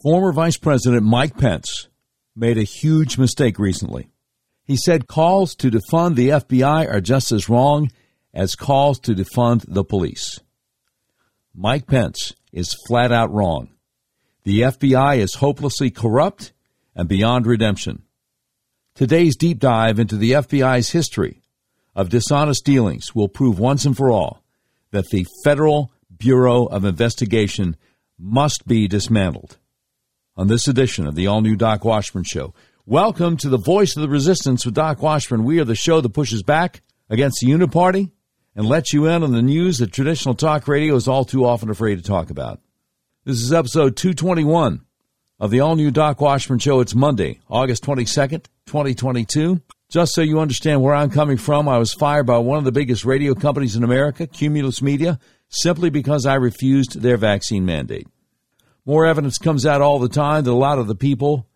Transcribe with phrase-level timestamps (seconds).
[0.00, 1.88] Former Vice President Mike Pence
[2.36, 4.08] made a huge mistake recently.
[4.62, 7.90] He said calls to defund the FBI are just as wrong
[8.32, 10.38] as calls to defund the police.
[11.52, 13.70] Mike Pence is flat out wrong.
[14.44, 16.52] The FBI is hopelessly corrupt
[16.94, 18.02] and beyond redemption.
[18.94, 21.42] Today's deep dive into the FBI's history
[21.96, 24.44] of dishonest dealings will prove once and for all
[24.92, 27.74] that the Federal Bureau of Investigation
[28.16, 29.58] must be dismantled
[30.38, 32.54] on this edition of the all new Doc Washburn Show.
[32.86, 35.42] Welcome to the Voice of the Resistance with Doc Washburn.
[35.42, 38.12] We are the show that pushes back against the Uniparty
[38.54, 41.70] and lets you in on the news that traditional talk radio is all too often
[41.70, 42.60] afraid to talk about.
[43.24, 44.82] This is episode 221
[45.40, 46.78] of the all new Doc Washburn Show.
[46.78, 49.60] It's Monday, August 22nd, 2022.
[49.90, 52.70] Just so you understand where I'm coming from, I was fired by one of the
[52.70, 55.18] biggest radio companies in America, Cumulus Media,
[55.48, 58.06] simply because I refused their vaccine mandate.
[58.88, 61.46] More evidence comes out all the time that a lot of the people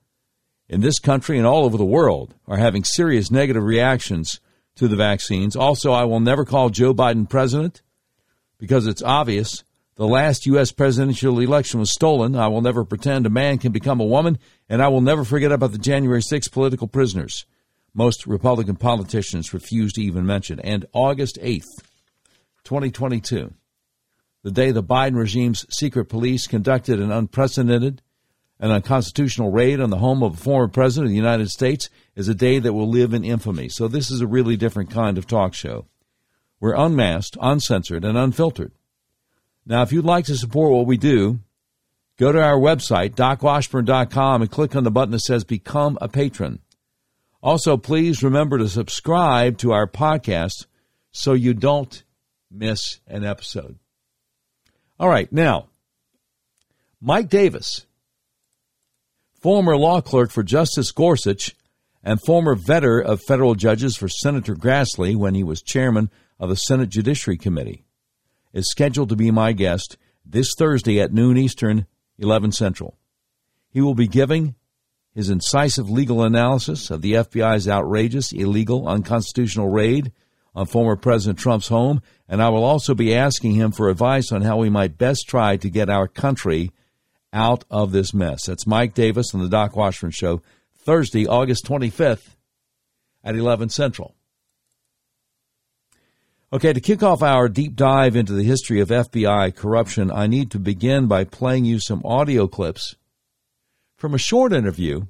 [0.69, 4.39] in this country and all over the world are having serious negative reactions
[4.77, 5.57] to the vaccines.
[5.57, 7.81] Also, I will never call Joe Biden president
[8.59, 10.73] because it's obvious the last U.S.
[10.73, 12.37] presidential election was stolen.
[12.37, 15.53] I will never pretend a man can become a woman, and I will never forget
[15.53, 17.47] about the January 6 political prisoners.
[17.95, 20.61] Most Republican politicians refuse to even mention.
[20.61, 21.81] And August 8th,
[22.65, 23.55] 2022
[24.43, 28.03] the day the Biden regime's secret police conducted an unprecedented
[28.59, 32.29] and unconstitutional raid on the home of a former president of the United States is
[32.29, 33.69] a day that will live in infamy.
[33.69, 35.87] So this is a really different kind of talk show.
[36.61, 38.71] We're unmasked, uncensored, and unfiltered.
[39.67, 41.41] Now, if you'd like to support what we do,
[42.19, 46.61] go to our website, docwashburn.com, and click on the button that says Become a Patron.
[47.43, 50.67] Also, please remember to subscribe to our podcast
[51.11, 52.05] so you don't
[52.49, 53.79] miss an episode.
[54.99, 55.69] All right, now,
[57.01, 57.87] Mike Davis,
[59.41, 61.57] former law clerk for Justice Gorsuch
[62.05, 66.57] and former vetter of federal judges for Senator Grassley when he was chairman of the
[66.57, 67.85] Senate Judiciary Committee,
[68.53, 71.87] is scheduled to be my guest this Thursday at noon Eastern,
[72.19, 72.99] 11 Central.
[73.71, 74.55] He will be giving
[75.15, 80.13] his incisive legal analysis of the FBI's outrageous, illegal, unconstitutional raid
[80.55, 84.43] on former President Trump's home, and I will also be asking him for advice on
[84.43, 86.71] how we might best try to get our country
[87.33, 88.47] out of this mess.
[88.47, 90.43] That's Mike Davis on the Doc Washburn Show,
[90.77, 92.37] Thursday, August 25th
[93.25, 94.15] at 11 Central.
[96.53, 100.51] Okay, to kick off our deep dive into the history of FBI corruption, I need
[100.51, 102.97] to begin by playing you some audio clips
[103.97, 105.07] from a short interview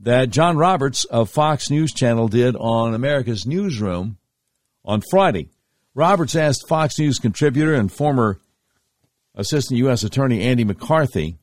[0.00, 4.18] that John Roberts of Fox News Channel did on America's Newsroom
[4.84, 5.48] on Friday.
[5.94, 8.38] Roberts asked Fox News contributor and former
[9.34, 10.02] Assistant U.S.
[10.02, 11.36] Attorney Andy McCarthy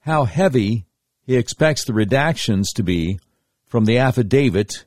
[0.00, 0.86] how heavy
[1.24, 3.18] he expects the redactions to be
[3.66, 4.84] from the affidavit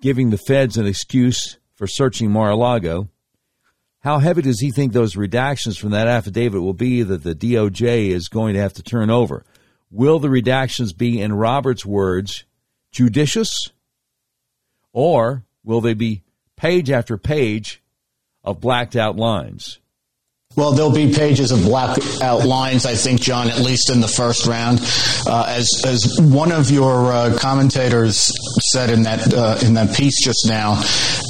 [0.00, 3.08] giving the feds an excuse for searching Mar a Lago.
[4.00, 8.08] How heavy does he think those redactions from that affidavit will be that the DOJ
[8.10, 9.44] is going to have to turn over?
[9.90, 12.44] Will the redactions be, in Robert's words,
[12.90, 13.70] judicious?
[14.92, 16.22] Or will they be
[16.56, 17.82] page after page
[18.42, 19.78] of blacked out lines?
[20.56, 24.46] Well, there'll be pages of black outlines, I think, John, at least in the first
[24.46, 24.80] round.
[25.26, 28.32] Uh, as as one of your uh, commentators
[28.72, 30.82] said in that uh, in that piece just now,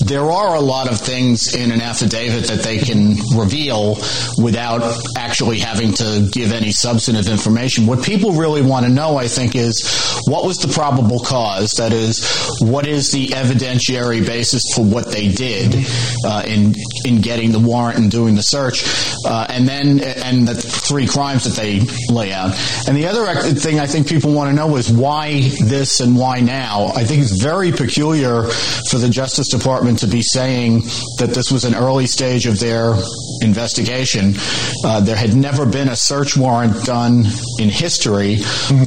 [0.07, 3.97] there are a lot of things in an affidavit that they can reveal
[4.39, 7.87] without actually having to give any substantive information.
[7.87, 11.73] What people really want to know, I think, is what was the probable cause?
[11.79, 15.85] That is, what is the evidentiary basis for what they did
[16.25, 18.85] uh, in in getting the warrant and doing the search?
[19.25, 21.81] Uh, and then and the three crimes that they
[22.13, 22.55] lay out.
[22.87, 26.41] And the other thing I think people want to know is why this and why
[26.41, 26.93] now.
[26.95, 28.45] I think it's very peculiar
[28.91, 30.83] for the Justice Department to be saying
[31.19, 32.95] that this was an early stage of their
[33.41, 34.35] investigation.
[34.85, 37.25] Uh, there had never been a search warrant done
[37.59, 38.39] in history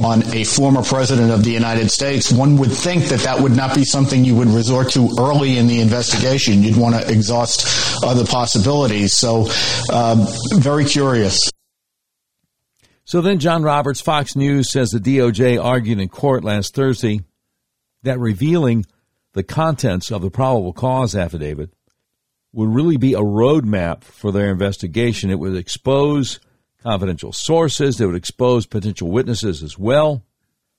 [0.02, 2.32] on a former president of the United States.
[2.32, 5.66] One would think that that would not be something you would resort to early in
[5.66, 6.62] the investigation.
[6.62, 9.14] You'd want to exhaust other possibilities.
[9.14, 9.48] So,
[9.90, 10.19] uh,
[10.58, 11.38] very curious.
[13.04, 17.22] So then, John Roberts, Fox News says the DOJ argued in court last Thursday
[18.02, 18.86] that revealing
[19.32, 21.70] the contents of the probable cause affidavit
[22.52, 25.30] would really be a roadmap for their investigation.
[25.30, 26.40] It would expose
[26.82, 30.24] confidential sources, it would expose potential witnesses as well.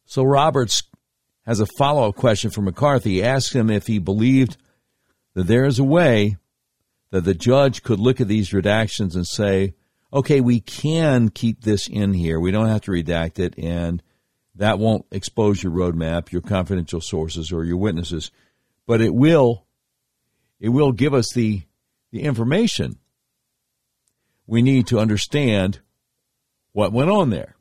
[0.05, 0.83] So Roberts
[1.45, 3.15] has a follow up question for McCarthy.
[3.15, 4.57] He asks him if he believed
[5.33, 6.37] that there is a way
[7.11, 9.75] that the judge could look at these redactions and say,
[10.13, 12.39] okay, we can keep this in here.
[12.39, 14.01] We don't have to redact it, and
[14.55, 18.31] that won't expose your roadmap, your confidential sources, or your witnesses.
[18.87, 19.65] But it will,
[20.59, 21.63] it will give us the
[22.11, 22.99] the information
[24.45, 25.79] we need to understand
[26.73, 27.55] what went on there.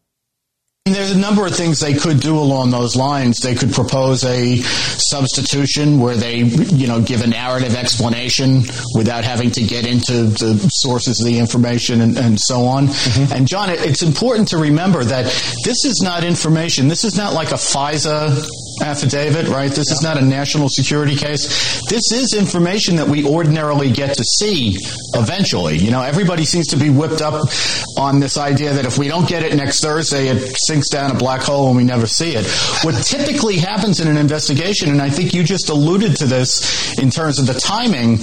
[0.87, 3.41] There's a number of things they could do along those lines.
[3.41, 8.63] They could propose a substitution where they, you know, give a narrative explanation
[8.97, 12.87] without having to get into the sources of the information and, and so on.
[12.87, 13.33] Mm-hmm.
[13.33, 15.25] And John, it's important to remember that
[15.65, 16.89] this is not information.
[16.89, 18.43] This is not like a FISA
[18.81, 19.71] affidavit, right?
[19.71, 19.95] This yeah.
[19.95, 21.81] is not a national security case.
[21.89, 24.77] This is information that we ordinarily get to see
[25.15, 25.77] eventually.
[25.77, 27.49] You know, everybody seems to be whipped up
[27.97, 31.15] on this idea that if we don't get it next Thursday, it sinks down a
[31.15, 32.47] black hole and we never see it.
[32.85, 37.11] What typically happens in an investigation, and I think you just alluded to this in
[37.11, 38.15] terms of the timing,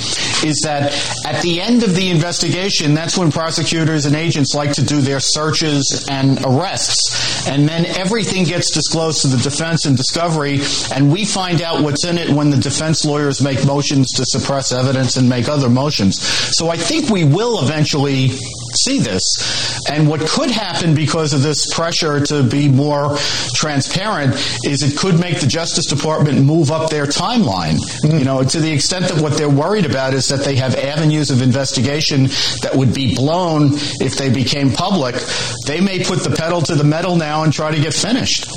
[0.46, 0.94] is that
[1.26, 5.20] at the end of the investigation, that's when prosecutors and agents like to do their
[5.20, 7.48] searches and arrests.
[7.48, 10.47] And then everything gets disclosed to the defense and discovery,
[10.94, 14.72] and we find out what's in it when the defense lawyers make motions to suppress
[14.72, 16.22] evidence and make other motions.
[16.22, 19.24] So I think we will eventually see this.
[19.90, 23.18] And what could happen because of this pressure to be more
[23.54, 24.36] transparent
[24.66, 27.78] is it could make the Justice Department move up their timeline.
[28.04, 28.20] Mm.
[28.20, 31.32] You know, to the extent that what they're worried about is that they have avenues
[31.32, 32.24] of investigation
[32.62, 33.70] that would be blown
[34.02, 35.16] if they became public.
[35.66, 38.48] They may put the pedal to the metal now and try to get finished.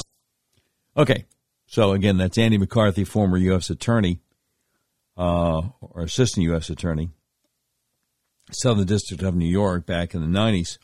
[0.97, 1.25] Okay.
[1.71, 3.71] So again, that's Andy McCarthy, former U.S.
[3.71, 4.19] attorney,
[5.17, 6.69] uh, or assistant U.S.
[6.69, 7.11] attorney.
[8.51, 10.79] Southern District of New York back in the 90s.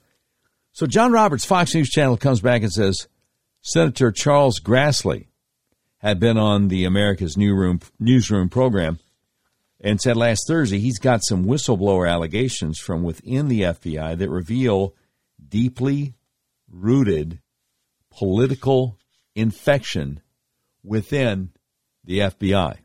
[0.71, 3.09] So John Roberts, Fox News Channel, comes back and says
[3.63, 5.27] Senator Charles Grassley
[5.99, 9.01] had been on the America's Newsroom, newsroom program
[9.81, 14.95] and said last Thursday he's got some whistleblower allegations from within the FBI that reveal
[15.49, 16.15] deeply
[16.71, 17.41] rooted
[18.17, 19.01] political
[19.35, 20.21] infection
[20.87, 21.51] within
[22.05, 22.77] the FBI.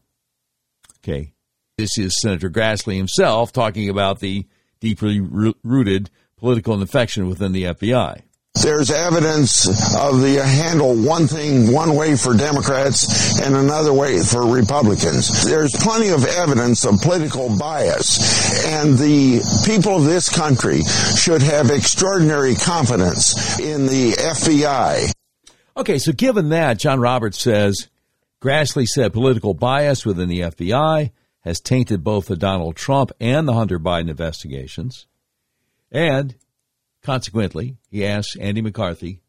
[1.00, 1.34] Okay.
[1.78, 4.46] This is Senator Grassley himself talking about the
[4.80, 8.22] deeply rooted political infection within the FBI.
[8.62, 9.66] There's evidence
[9.96, 15.46] of the handle one thing one way for Democrats and another way for Republicans.
[15.46, 20.82] There's plenty of evidence of political bias and the people of this country
[21.16, 25.12] should have extraordinary confidence in the FBI.
[25.76, 27.90] Okay, so given that, John Roberts says
[28.42, 33.54] Grassley said political bias within the FBI has tainted both the Donald Trump and the
[33.54, 35.08] Hunter Biden investigations.
[35.92, 36.36] And
[37.02, 39.22] consequently, he asks Andy McCarthy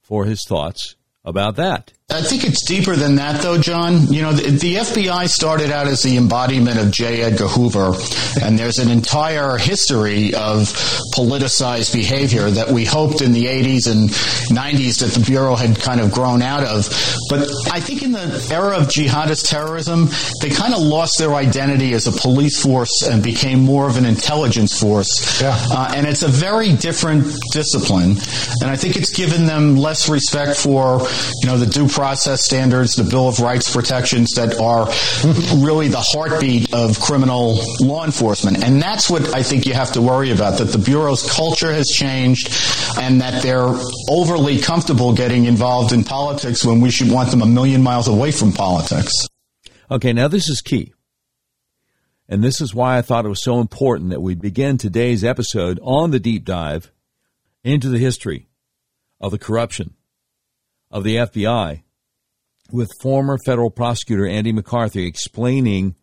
[0.00, 1.92] for his thoughts about that.
[2.10, 4.10] I think it's deeper than that, though, John.
[4.10, 7.20] You know, the, the, FBI started out as the embodiment of J.
[7.20, 7.92] Edgar Hoover,
[8.40, 10.72] and there's an entire history of
[11.14, 16.00] politicized behavior that we hoped in the 80s and 90s that the Bureau had kind
[16.00, 16.88] of grown out of.
[17.28, 20.08] But I think in the era of jihadist terrorism,
[20.40, 24.06] they kind of lost their identity as a police force and became more of an
[24.06, 25.42] intelligence force.
[25.42, 25.54] Yeah.
[25.70, 28.16] Uh, and it's a very different discipline.
[28.62, 31.06] And I think it's given them less respect for,
[31.42, 34.86] you know, the due process standards, the Bill of Rights protections that are
[35.60, 38.62] really the heartbeat of criminal law enforcement.
[38.62, 41.88] And that's what I think you have to worry about, that the Bureau's culture has
[41.88, 42.54] changed
[43.00, 43.74] and that they're
[44.08, 48.30] overly comfortable getting involved in politics when we should want them a million miles away
[48.30, 49.26] from politics.
[49.90, 50.92] Okay, now this is key.
[52.28, 55.80] And this is why I thought it was so important that we begin today's episode
[55.82, 56.92] on the deep dive
[57.64, 58.46] into the history
[59.20, 59.94] of the corruption
[60.92, 61.82] of the FBI
[62.70, 65.94] with former federal prosecutor Andy McCarthy explaining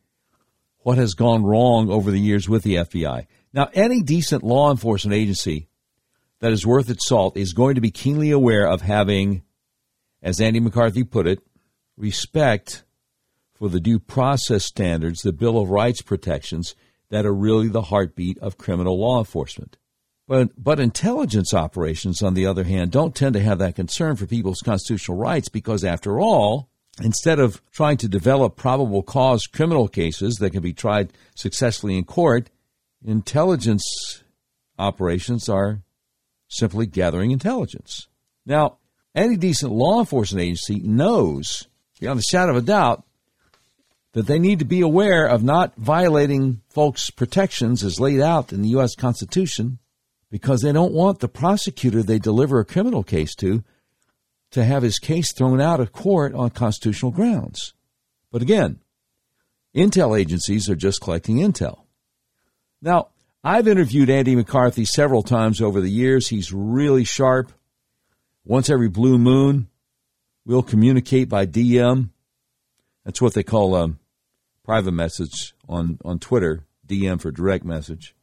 [0.79, 3.25] what has gone wrong over the years with the FBI.
[3.53, 5.67] Now, any decent law enforcement agency
[6.39, 9.43] that is worth its salt is going to be keenly aware of having,
[10.21, 11.39] as Andy McCarthy put it,
[11.97, 12.83] respect
[13.53, 16.75] for the due process standards, the Bill of Rights protections
[17.09, 19.77] that are really the heartbeat of criminal law enforcement.
[20.27, 24.25] But, but intelligence operations, on the other hand, don't tend to have that concern for
[24.25, 30.37] people's constitutional rights because, after all, instead of trying to develop probable cause criminal cases
[30.37, 32.49] that can be tried successfully in court,
[33.05, 34.23] intelligence
[34.79, 35.81] operations are
[36.47, 38.07] simply gathering intelligence.
[38.47, 38.77] Now,
[39.13, 41.67] any decent law enforcement agency knows,
[41.99, 43.03] beyond a shadow of a doubt,
[44.13, 48.61] that they need to be aware of not violating folks' protections as laid out in
[48.61, 48.95] the U.S.
[48.95, 49.77] Constitution
[50.35, 53.63] because they don't want the prosecutor they deliver a criminal case to
[54.51, 57.73] to have his case thrown out of court on constitutional grounds.
[58.33, 58.81] But again,
[59.73, 61.83] intel agencies are just collecting intel.
[62.81, 63.11] Now,
[63.45, 66.27] I've interviewed Andy McCarthy several times over the years.
[66.27, 67.53] He's really sharp.
[68.43, 69.69] Once every blue moon,
[70.45, 72.09] we'll communicate by DM.
[73.05, 73.93] That's what they call a
[74.65, 78.14] private message on, on Twitter, DM for direct message.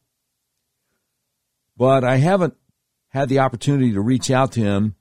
[1.77, 2.55] But I haven't
[3.09, 4.95] had the opportunity to reach out to him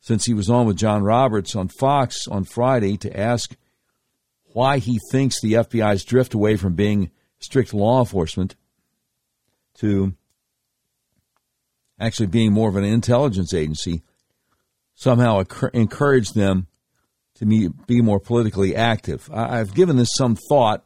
[0.00, 3.56] since he was on with John Roberts on Fox on Friday to ask
[4.52, 8.56] why he thinks the FBI's drift away from being strict law enforcement
[9.74, 10.14] to
[11.98, 14.02] actually being more of an intelligence agency
[14.94, 15.42] somehow
[15.74, 16.66] encouraged them
[17.34, 19.28] to be more politically active.
[19.32, 20.82] I've given this some thought.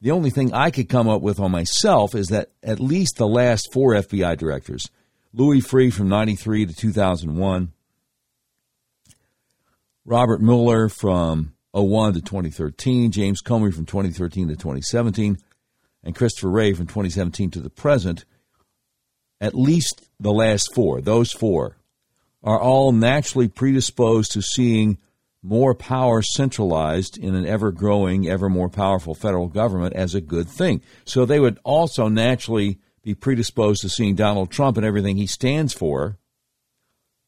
[0.00, 3.28] The only thing I could come up with on myself is that at least the
[3.28, 4.88] last four FBI directors
[5.32, 7.72] Louis Freeh from 93 to 2001,
[10.04, 15.38] Robert Mueller from 01 to 2013, James Comey from 2013 to 2017,
[16.02, 18.24] and Christopher Wray from 2017 to the present,
[19.40, 21.76] at least the last four, those four,
[22.42, 24.98] are all naturally predisposed to seeing
[25.42, 30.48] more power centralized in an ever growing, ever more powerful federal government as a good
[30.48, 30.82] thing.
[31.04, 35.72] So they would also naturally be predisposed to seeing Donald Trump and everything he stands
[35.72, 36.18] for,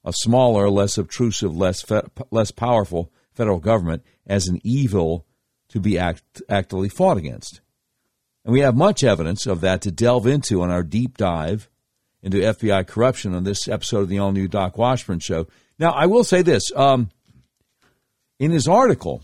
[0.04, 5.26] a smaller, less obtrusive, less, fe- less powerful federal government, as an evil
[5.69, 7.62] to be act- actively fought against.
[8.45, 11.71] And we have much evidence of that to delve into on our deep dive
[12.23, 15.47] into FBI corruption on this episode of the all new Doc Washburn Show.
[15.78, 17.11] Now, I will say this um,
[18.39, 19.23] in his article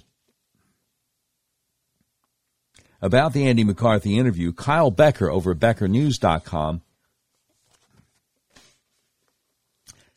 [3.01, 6.83] about the Andy McCarthy interview, Kyle Becker over at BeckerNews.com,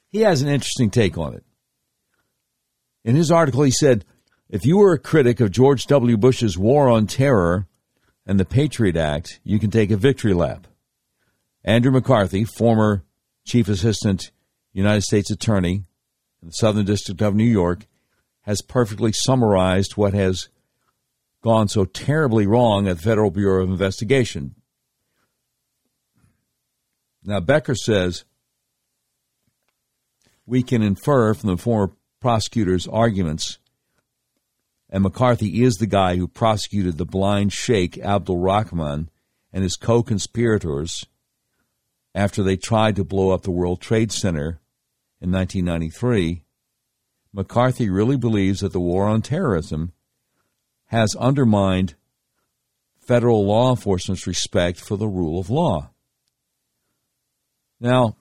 [0.07, 1.43] he has an interesting take on it.
[3.03, 4.05] In his article, he said,
[4.49, 6.17] if you were a critic of George W.
[6.17, 7.67] Bush's war on terror,
[8.25, 10.67] and the Patriot Act, you can take a victory lap.
[11.63, 13.03] Andrew McCarthy, former
[13.45, 14.31] Chief Assistant
[14.73, 15.83] United States Attorney
[16.41, 17.87] in the Southern District of New York,
[18.51, 20.49] has perfectly summarized what has
[21.41, 24.55] gone so terribly wrong at the Federal Bureau of Investigation.
[27.23, 28.25] Now, Becker says
[30.45, 33.57] we can infer from the former prosecutor's arguments
[34.89, 39.09] and McCarthy is the guy who prosecuted the blind sheikh Abdul Rahman
[39.53, 41.05] and his co conspirators
[42.13, 44.59] after they tried to blow up the World Trade Center
[45.21, 46.43] in 1993.
[47.33, 49.93] McCarthy really believes that the war on terrorism
[50.87, 51.95] has undermined
[52.99, 55.89] federal law enforcement's respect for the rule of law.
[57.79, 58.17] Now,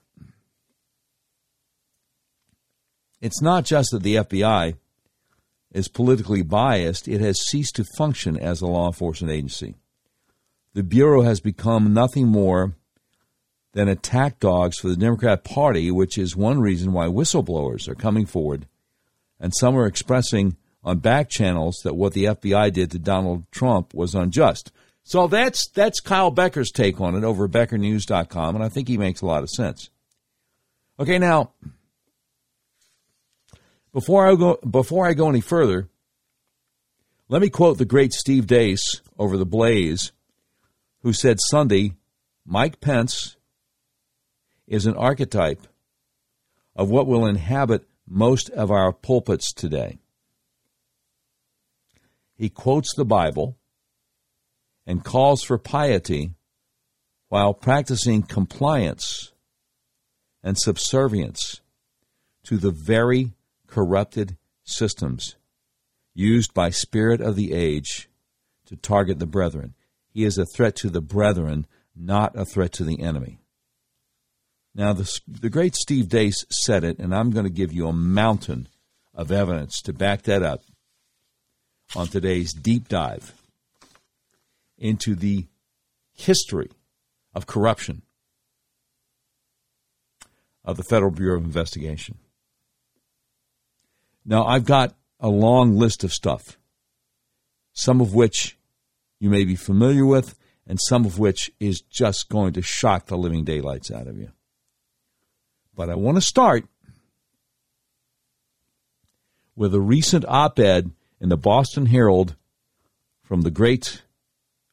[3.21, 4.76] it's not just that the FBI
[5.73, 9.75] is politically biased, it has ceased to function as a law enforcement agency.
[10.73, 12.76] The Bureau has become nothing more
[13.73, 18.26] than attack dogs for the Democrat Party, which is one reason why whistleblowers are coming
[18.26, 18.67] forward.
[19.40, 23.94] And some are expressing on back channels that what the FBI did to Donald Trump
[23.94, 24.70] was unjust.
[25.02, 28.99] So that's that's Kyle Becker's take on it over at BeckerNews.com, and I think he
[28.99, 29.90] makes a lot of sense.
[30.99, 31.52] Okay, now
[33.92, 35.88] before I go, before I go any further,
[37.28, 40.12] let me quote the great Steve Deace over the Blaze,
[41.02, 41.94] who said Sunday,
[42.44, 43.37] Mike Pence
[44.66, 45.66] is an archetype
[46.76, 49.99] of what will inhabit most of our pulpits today.
[52.35, 53.57] He quotes the Bible
[54.87, 56.33] and calls for piety
[57.29, 59.33] while practicing compliance
[60.43, 61.61] and subservience
[62.45, 63.33] to the very
[63.69, 65.37] corrupted systems
[66.14, 68.09] used by spirit of the age
[68.67, 69.75] to target the brethren.
[70.09, 73.39] He is a threat to the brethren, not a threat to the enemy.
[74.75, 77.93] Now, the, the great Steve Deace said it, and I'm going to give you a
[77.93, 78.69] mountain
[79.15, 80.62] of evidence to back that up
[81.97, 83.35] on today's deep dive
[84.79, 85.47] into the
[86.12, 86.71] history
[87.35, 88.03] of corruption
[90.65, 92.19] of the Federal Bureau of Investigation.
[94.25, 96.59] Now, I've got a long list of stuff,
[97.73, 98.57] some of which
[99.19, 103.19] you may be familiar with, and some of which is just going to shock the
[103.19, 104.31] living daylights out of you.
[105.80, 106.66] But I want to start
[109.56, 112.37] with a recent op ed in the Boston Herald
[113.22, 114.02] from the great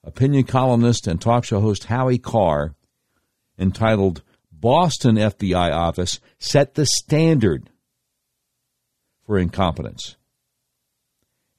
[0.03, 2.75] opinion columnist and talk show host Howie Carr
[3.57, 4.21] entitled
[4.51, 7.69] Boston FBI Office Set the Standard
[9.25, 10.17] for incompetence.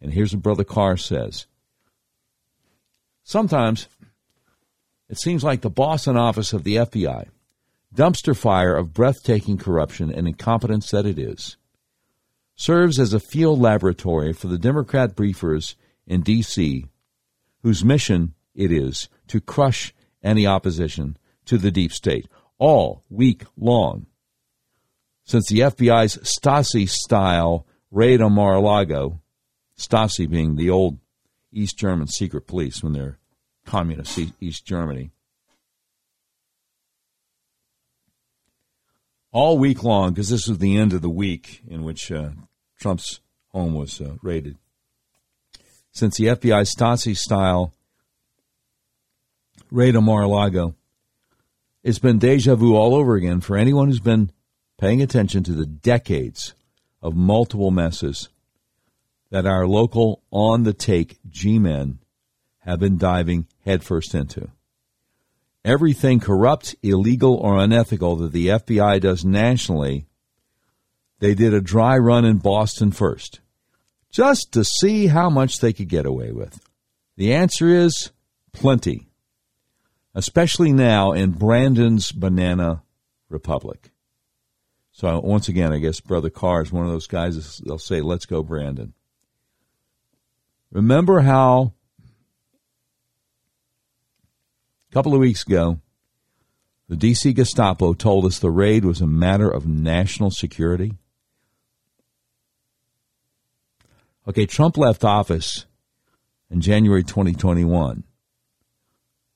[0.03, 1.47] And here's what Brother Carr says
[3.25, 3.89] Sometimes
[5.09, 7.29] It seems like the Boston office of the FBI,
[7.95, 11.57] dumpster fire of breathtaking corruption and incompetence that it is,
[12.57, 15.75] serves as a field laboratory for the Democrat briefers
[16.07, 16.87] in D.C.,
[17.63, 22.27] whose mission it is to crush any opposition to the deep state
[22.59, 24.07] all week long.
[25.25, 29.21] Since the FBI's Stasi style raid on Mar a Lago,
[29.79, 30.99] Stasi being the old
[31.53, 33.19] East German secret police when they're
[33.65, 35.11] communist East Germany.
[39.31, 42.31] All week long, because this was the end of the week in which uh,
[42.79, 44.57] Trump's home was uh, raided.
[45.93, 47.75] Since the FBI Stasi style
[49.71, 50.75] raid on Mar a Lago,
[51.83, 54.31] it's been deja vu all over again for anyone who's been
[54.79, 56.55] paying attention to the decades
[57.03, 58.29] of multiple messes
[59.31, 61.99] that our local on the take G men
[62.61, 64.51] have been diving headfirst into.
[65.69, 70.07] Everything corrupt, illegal, or unethical that the FBI does nationally,
[71.19, 73.41] they did a dry run in Boston first,
[74.11, 76.59] just to see how much they could get away with.
[77.19, 78.13] The answer is
[78.55, 79.09] plenty,
[80.15, 82.83] especially now in Brandon's Banana
[83.29, 83.91] Republic.
[84.91, 87.59] So once again, I guess Brother Carr is one of those guys.
[87.59, 88.95] They'll say, "Let's go, Brandon."
[90.71, 91.75] Remember how
[94.91, 95.81] a couple of weeks ago
[96.89, 100.97] the DC Gestapo told us the raid was a matter of national security?
[104.27, 105.67] Okay, Trump left office
[106.51, 108.05] in January 2021,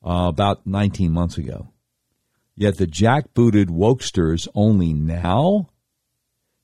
[0.03, 1.69] uh, about 19 months ago.
[2.55, 5.69] Yet the jackbooted wokesters only now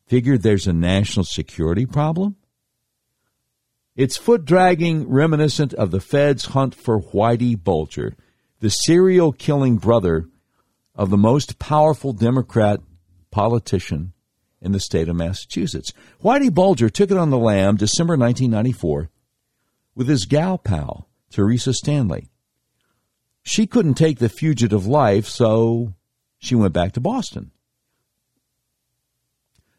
[0.07, 2.35] figured there's a national security problem?
[3.95, 8.15] It's foot dragging reminiscent of the Fed's hunt for Whitey Bulger,
[8.59, 10.27] the serial killing brother
[10.95, 12.81] of the most powerful Democrat
[13.31, 14.13] politician
[14.61, 15.93] in the state of Massachusetts.
[16.23, 19.09] Whitey Bulger took it on the lam December 1994
[19.95, 22.29] with his gal pal, Teresa Stanley.
[23.43, 25.93] She couldn't take the fugitive life, so
[26.37, 27.51] she went back to Boston.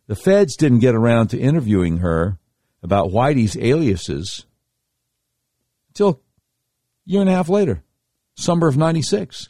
[0.07, 2.39] The feds didn't get around to interviewing her
[2.83, 4.47] about Whitey's aliases
[5.89, 6.17] until a
[7.05, 7.85] year and a half later,
[8.37, 9.49] summer of 96.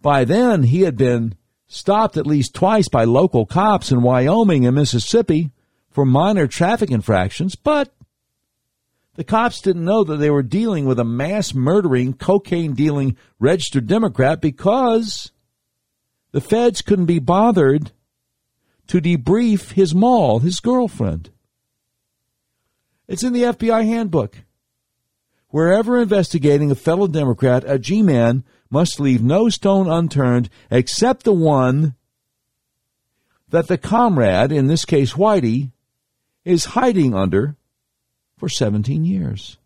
[0.00, 1.34] By then, he had been
[1.66, 5.50] stopped at least twice by local cops in Wyoming and Mississippi
[5.90, 7.94] for minor traffic infractions, but
[9.14, 13.86] the cops didn't know that they were dealing with a mass murdering, cocaine dealing registered
[13.86, 15.32] Democrat because
[16.32, 17.92] the feds couldn't be bothered
[18.86, 21.30] to debrief his moll, his girlfriend.
[23.06, 24.38] It's in the FBI handbook.
[25.52, 31.34] Wherever investigating a fellow Democrat, a G man must leave no stone unturned except the
[31.34, 31.94] one
[33.50, 35.70] that the comrade, in this case Whitey,
[36.42, 37.56] is hiding under
[38.38, 39.58] for 17 years.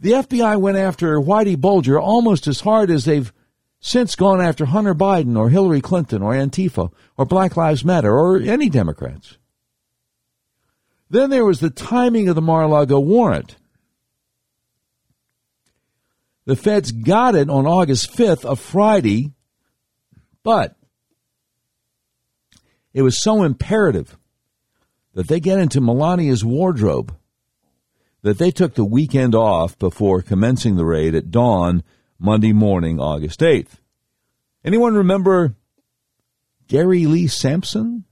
[0.00, 3.32] The FBI went after Whitey Bulger almost as hard as they've
[3.80, 8.38] since gone after Hunter Biden or Hillary Clinton or Antifa or Black Lives Matter or
[8.38, 9.36] any Democrats.
[11.10, 13.56] Then there was the timing of the Mar-a-Lago warrant.
[16.46, 19.32] The feds got it on August 5th, a Friday,
[20.42, 20.76] but
[22.92, 24.18] it was so imperative
[25.14, 27.16] that they get into Melania's wardrobe
[28.22, 31.82] that they took the weekend off before commencing the raid at dawn
[32.18, 33.78] Monday morning, August 8th.
[34.64, 35.54] Anyone remember
[36.68, 38.04] Gary Lee Sampson?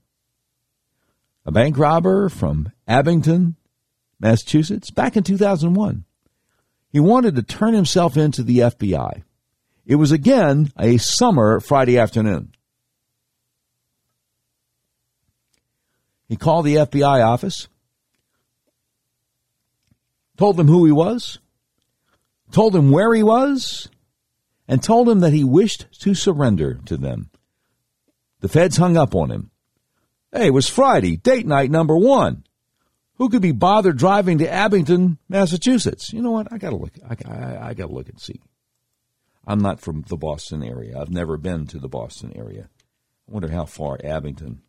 [1.45, 3.55] a bank robber from Abington,
[4.19, 6.05] Massachusetts, back in 2001.
[6.93, 9.23] He wanted to turn himself into the FBI.
[9.83, 12.53] It was again a summer Friday afternoon.
[16.29, 17.67] He called the FBI office,
[20.37, 21.39] told them who he was,
[22.51, 23.89] told them where he was,
[24.67, 27.31] and told him that he wished to surrender to them.
[28.41, 29.49] The feds hung up on him.
[30.31, 32.43] Hey, it was Friday, date night number one.
[33.23, 36.11] Who could be bothered driving to Abington, Massachusetts?
[36.11, 36.51] You know what?
[36.51, 36.91] I gotta look.
[37.09, 38.41] I, I, I gotta look and see.
[39.47, 40.99] I'm not from the Boston area.
[40.99, 42.67] I've never been to the Boston area.
[43.29, 44.61] I wonder how far Abington,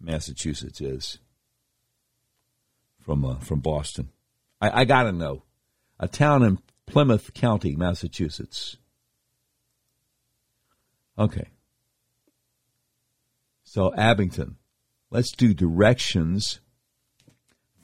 [0.00, 1.18] Massachusetts is
[3.00, 4.08] from uh, from Boston.
[4.58, 5.42] I, I gotta know.
[6.00, 8.78] A town in Plymouth County, Massachusetts.
[11.18, 11.48] Okay.
[13.62, 14.56] So, Abington,
[15.10, 16.60] let's do directions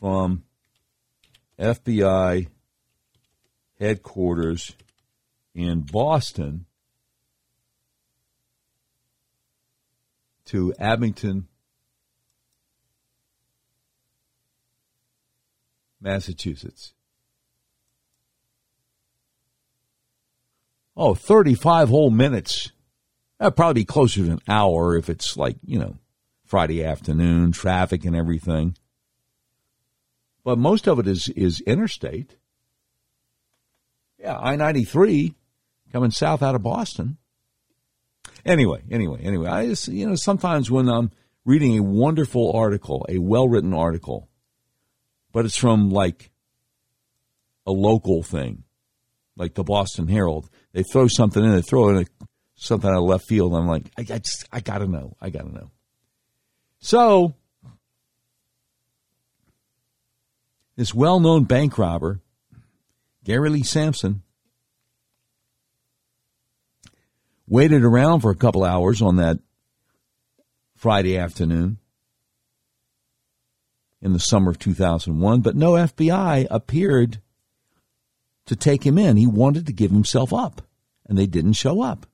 [0.02, 0.42] from
[1.60, 2.48] FBI
[3.78, 4.74] headquarters
[5.54, 6.66] in Boston
[10.46, 11.46] to Abington,
[16.00, 16.94] Massachusetts.
[20.96, 22.72] Oh, 35 whole minutes.
[23.38, 25.94] That'd probably be closer to an hour if it's like, you know,
[26.44, 28.74] Friday afternoon, traffic and everything.
[30.44, 32.36] But most of it is, is interstate.
[34.18, 35.34] Yeah, I 93
[35.92, 37.18] coming south out of Boston.
[38.44, 41.10] Anyway, anyway, anyway, I just, you know, sometimes when I'm
[41.44, 44.28] reading a wonderful article, a well written article,
[45.32, 46.30] but it's from like
[47.66, 48.64] a local thing,
[49.36, 52.24] like the Boston Herald, they throw something in, they throw in a,
[52.56, 53.54] something out of left field.
[53.54, 55.70] I'm like, I, I just, I gotta know, I gotta know.
[56.80, 57.34] So,
[60.82, 62.20] this well known bank robber,
[63.22, 64.20] Gary Lee Sampson,
[67.46, 69.38] waited around for a couple hours on that
[70.74, 71.78] Friday afternoon
[74.00, 77.20] in the summer of 2001, but no FBI appeared
[78.46, 79.16] to take him in.
[79.16, 80.62] He wanted to give himself up,
[81.06, 82.06] and they didn't show up.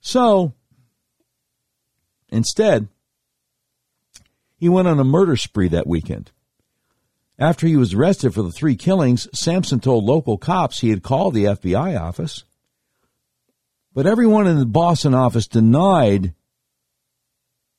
[0.00, 0.54] So,
[2.30, 2.88] instead,
[4.56, 6.30] he went on a murder spree that weekend.
[7.38, 11.34] After he was arrested for the three killings, Sampson told local cops he had called
[11.34, 12.44] the FBI office
[13.94, 16.34] but everyone in the Boston office denied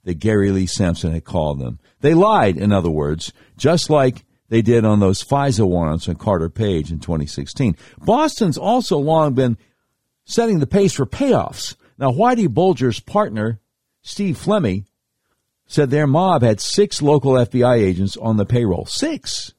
[0.06, 1.80] that Gary Lee Sampson had called them.
[2.00, 6.50] They lied, in other words, just like they did on those FISA warrants on Carter
[6.50, 7.76] Page in 2016.
[8.00, 9.58] Boston's also long been
[10.24, 11.76] setting the pace for payoffs.
[11.98, 13.60] Now, Whitey Bulger's partner,
[14.02, 14.86] Steve Flemmi,
[15.68, 18.86] said their mob had six local FBI agents on the payroll.
[18.86, 19.54] Six!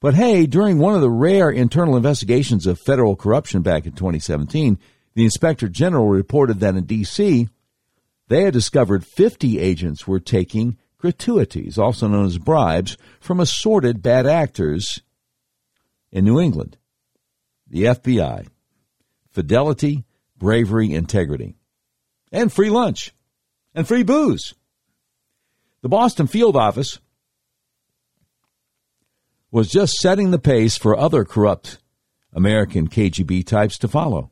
[0.00, 4.78] But hey, during one of the rare internal investigations of federal corruption back in 2017,
[5.14, 7.48] the inspector general reported that in D.C.,
[8.28, 14.26] they had discovered 50 agents were taking gratuities, also known as bribes, from assorted bad
[14.26, 15.00] actors
[16.10, 16.76] in New England.
[17.68, 18.46] The FBI.
[19.30, 20.04] Fidelity,
[20.36, 21.56] bravery, integrity.
[22.30, 23.14] And free lunch.
[23.74, 24.54] And free booze.
[25.84, 26.98] The Boston field office
[29.50, 31.76] was just setting the pace for other corrupt
[32.32, 34.30] American KGB types to follow.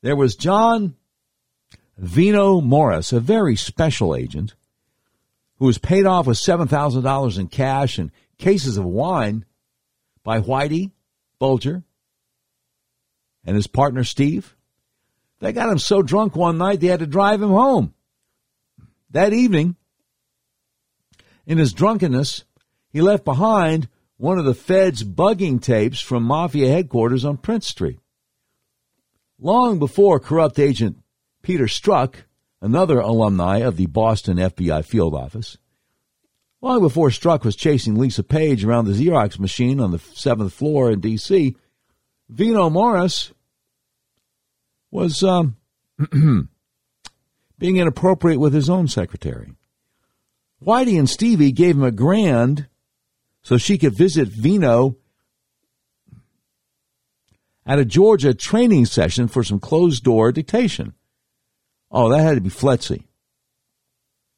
[0.00, 0.94] There was John
[1.98, 4.54] Vino Morris, a very special agent,
[5.58, 9.44] who was paid off with $7,000 in cash and cases of wine
[10.24, 10.92] by Whitey
[11.40, 11.82] Bulger
[13.44, 14.56] and his partner Steve.
[15.40, 17.92] They got him so drunk one night they had to drive him home.
[19.10, 19.76] That evening,
[21.46, 22.44] in his drunkenness,
[22.90, 27.98] he left behind one of the Fed's bugging tapes from Mafia headquarters on Prince Street.
[29.38, 30.98] Long before corrupt agent
[31.42, 32.14] Peter Strzok,
[32.60, 35.58] another alumni of the Boston FBI field office,
[36.60, 40.92] long before Strzok was chasing Lisa Page around the Xerox machine on the seventh floor
[40.92, 41.56] in D.C.,
[42.28, 43.32] Vino Morris
[44.90, 45.56] was um,
[47.58, 49.52] being inappropriate with his own secretary.
[50.64, 52.68] Whitey and Stevie gave him a grand
[53.42, 54.96] so she could visit Vino
[57.66, 60.94] at a Georgia training session for some closed door dictation.
[61.90, 63.04] Oh, that had to be FLETC.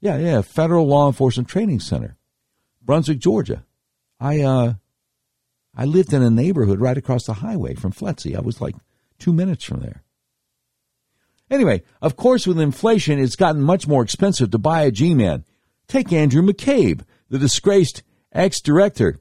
[0.00, 2.16] Yeah, yeah, Federal Law Enforcement Training Center,
[2.82, 3.64] Brunswick, Georgia.
[4.20, 4.74] I uh,
[5.74, 8.36] I lived in a neighborhood right across the highway from FLETC.
[8.36, 8.74] I was like
[9.18, 10.02] two minutes from there.
[11.50, 15.44] Anyway, of course, with inflation, it's gotten much more expensive to buy a G-Man.
[15.88, 19.18] Take Andrew McCabe, the disgraced ex-director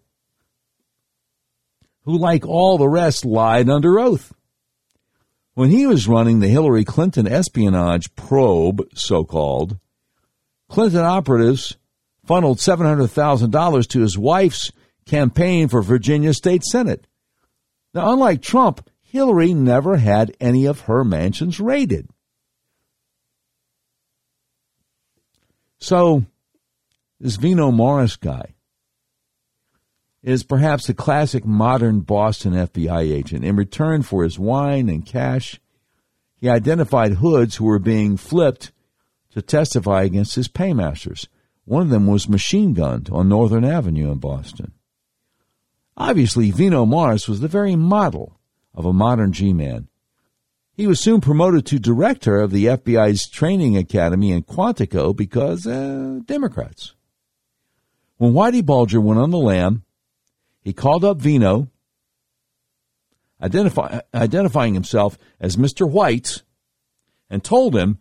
[2.06, 4.34] who, like all the rest, lied under oath.
[5.54, 9.78] When he was running the Hillary Clinton espionage probe, so called,
[10.70, 11.78] Clinton operatives
[12.26, 14.72] funneled $700,000 to his wife's
[15.06, 17.06] campaign for Virginia State Senate.
[17.94, 22.10] Now, unlike Trump, Hillary never had any of her mansions raided.
[25.80, 26.26] So,
[27.24, 28.54] this Vino Morris guy,
[30.22, 33.46] is perhaps a classic modern Boston FBI agent.
[33.46, 35.62] In return for his wine and cash,
[36.36, 38.74] he identified hoods who were being flipped
[39.32, 41.30] to testify against his paymasters.
[41.64, 44.74] One of them was machine gunned on Northern Avenue in Boston.
[45.96, 48.38] Obviously, Vino Morris was the very model
[48.76, 49.88] of a modern G man.
[50.74, 56.20] He was soon promoted to director of the FBI's training academy in Quantico because uh,
[56.26, 56.96] Democrats.
[58.24, 59.84] When Whitey Bulger went on the lam
[60.62, 61.70] he called up Vino
[63.42, 65.86] identify, identifying himself as Mr.
[65.86, 66.42] White
[67.30, 67.98] and told him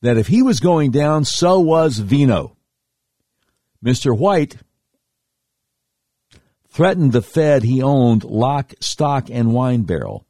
[0.00, 2.56] that if he was going down, so was Vino.
[3.84, 4.16] Mr.
[4.16, 4.56] White
[6.66, 10.24] threatened the Fed he owned lock, stock, and wine barrel.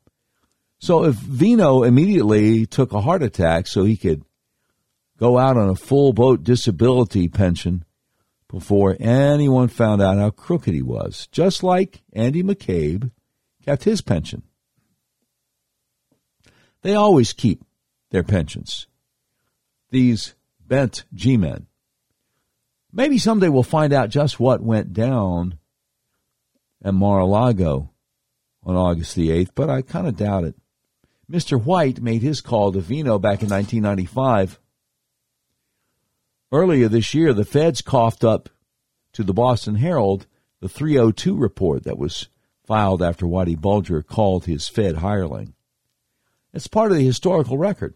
[0.80, 4.25] So if Vino immediately took a heart attack so he could
[5.18, 7.84] go out on a full boat disability pension
[8.48, 13.10] before anyone found out how crooked he was, just like Andy McCabe
[13.64, 14.42] kept his pension.
[16.82, 17.64] They always keep
[18.10, 18.86] their pensions.
[19.90, 21.66] These bent G men.
[22.92, 25.58] Maybe someday we'll find out just what went down
[26.82, 27.90] at Mar a Lago
[28.62, 30.54] on August the 8th, but I kind of doubt it.
[31.30, 31.62] Mr.
[31.62, 34.60] White made his call to Vino back in 1995.
[36.52, 38.48] Earlier this year, the feds coughed up
[39.12, 40.26] to the Boston Herald
[40.60, 42.28] the 302 report that was
[42.64, 45.54] filed after Whitey Bulger called his Fed hireling.
[46.52, 47.94] It's part of the historical record.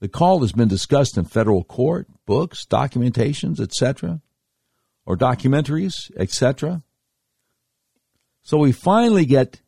[0.00, 4.20] The call has been discussed in federal court, books, documentations, etc.,
[5.06, 6.82] or documentaries, etc.
[8.42, 9.60] So we finally get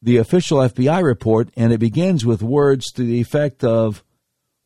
[0.00, 4.04] the official FBI report, and it begins with words to the effect of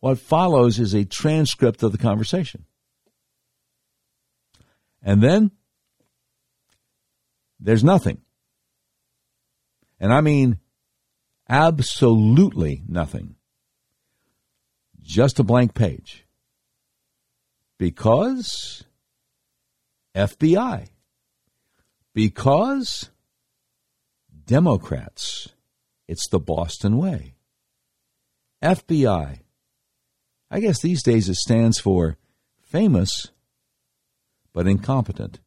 [0.02, 2.64] what follows is a transcript of the conversation.
[5.00, 5.52] And then
[7.60, 8.20] there's nothing.
[10.00, 10.58] And I mean
[11.48, 13.36] absolutely nothing.
[15.00, 16.26] Just a blank page.
[17.78, 18.82] Because
[20.16, 20.88] FBI.
[22.12, 23.08] Because
[24.44, 25.50] Democrats.
[26.08, 27.36] It's the Boston way.
[28.64, 29.41] FBI.
[30.54, 32.18] I guess these days it stands for
[32.60, 33.28] famous
[34.52, 35.40] but incompetent.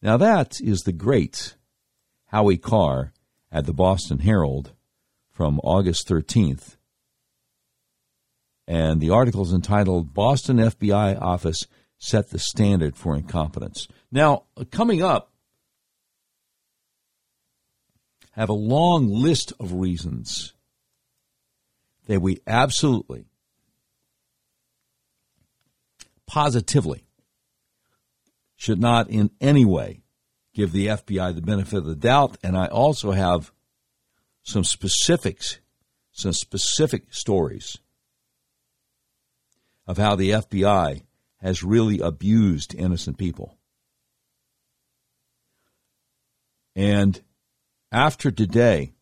[0.00, 1.56] Now that is the great
[2.26, 3.12] Howie Carr
[3.50, 4.74] at the Boston Herald
[5.32, 6.76] from August 13th.
[8.68, 11.66] And the article is entitled Boston FBI Office
[11.98, 13.88] Set the Standard for Incompetence.
[14.12, 15.32] Now, coming up,
[18.32, 20.54] have a long list of reasons
[22.06, 23.26] that we absolutely,
[26.32, 27.04] positively
[28.56, 30.00] should not in any way
[30.54, 32.38] give the FBI the benefit of the doubt.
[32.42, 33.52] And I also have
[34.42, 35.58] some specifics,
[36.10, 37.76] some specific stories
[39.86, 41.02] of how the FBI
[41.42, 43.58] has really abused innocent people.
[46.74, 47.20] And
[47.90, 48.94] after today,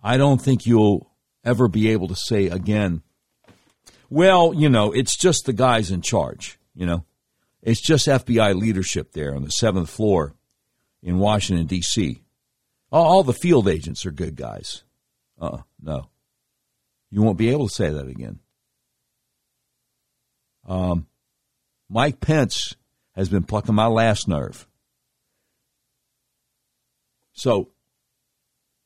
[0.00, 1.10] I don't think you'll
[1.44, 3.02] ever be able to say again,
[4.10, 7.04] well, you know, it's just the guys in charge, you know.
[7.62, 10.34] It's just FBI leadership there on the seventh floor
[11.02, 12.22] in Washington, D.C.
[12.92, 14.84] All, the field agents are good guys.
[15.40, 16.10] Uh, no.
[17.10, 18.38] You won't be able to say that again.
[20.66, 21.06] Um,
[21.88, 22.76] Mike Pence
[23.16, 24.66] has been plucking my last nerve.
[27.32, 27.70] So,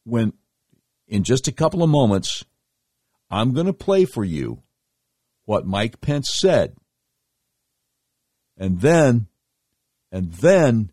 [0.05, 0.33] when
[1.07, 2.45] in just a couple of moments,
[3.31, 4.63] I'm going to play for you
[5.49, 6.77] what Mike Pence said.
[8.59, 9.29] And then,
[10.13, 10.93] and then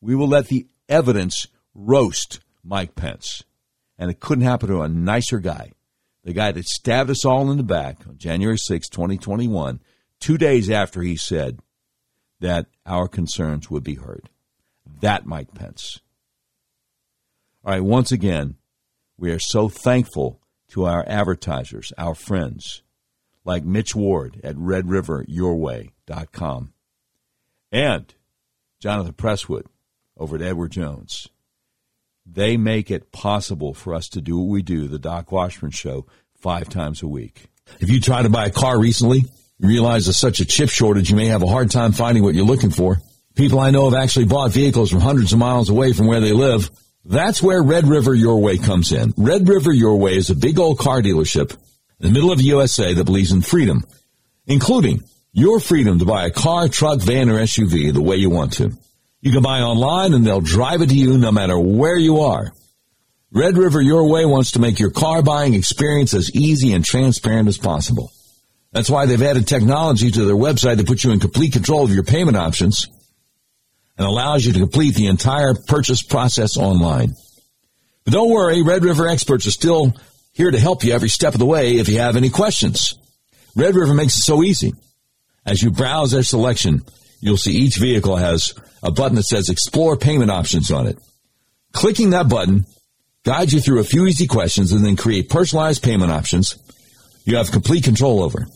[0.00, 3.44] we will let the evidence roast Mike Pence.
[3.98, 5.72] And it couldn't happen to a nicer guy.
[6.24, 9.82] The guy that stabbed us all in the back on January 6, 2021,
[10.20, 11.60] two days after he said
[12.40, 14.30] that our concerns would be heard.
[15.00, 16.00] That Mike Pence.
[17.62, 18.54] All right, once again,
[19.18, 22.82] we are so thankful to our advertisers, our friends,
[23.46, 26.72] like Mitch Ward at redriveryourway.com
[27.72, 28.14] and
[28.80, 29.64] Jonathan Presswood
[30.16, 31.28] over at Edward Jones.
[32.26, 36.06] They make it possible for us to do what we do, the Doc Washburn Show,
[36.34, 37.46] five times a week.
[37.80, 39.24] If you tried to buy a car recently,
[39.58, 42.34] you realize there's such a chip shortage, you may have a hard time finding what
[42.34, 42.98] you're looking for.
[43.36, 46.32] People I know have actually bought vehicles from hundreds of miles away from where they
[46.32, 46.68] live
[47.08, 49.14] that's where Red River Your Way comes in.
[49.16, 51.56] Red River Your Way is a big old car dealership
[52.00, 53.84] in the middle of the USA that believes in freedom,
[54.46, 58.54] including your freedom to buy a car, truck, van, or SUV the way you want
[58.54, 58.72] to.
[59.20, 62.52] You can buy online and they'll drive it to you no matter where you are.
[63.32, 67.48] Red River Your Way wants to make your car buying experience as easy and transparent
[67.48, 68.10] as possible.
[68.72, 71.92] That's why they've added technology to their website to put you in complete control of
[71.92, 72.86] your payment options
[73.98, 77.14] and allows you to complete the entire purchase process online.
[78.04, 79.94] But don't worry, Red River experts are still
[80.36, 82.94] here to help you every step of the way if you have any questions.
[83.56, 84.74] Red River makes it so easy.
[85.46, 86.82] As you browse their selection,
[87.20, 90.98] you'll see each vehicle has a button that says explore payment options on it.
[91.72, 92.66] Clicking that button
[93.24, 96.58] guides you through a few easy questions and then create personalized payment options
[97.24, 98.46] you have complete control over.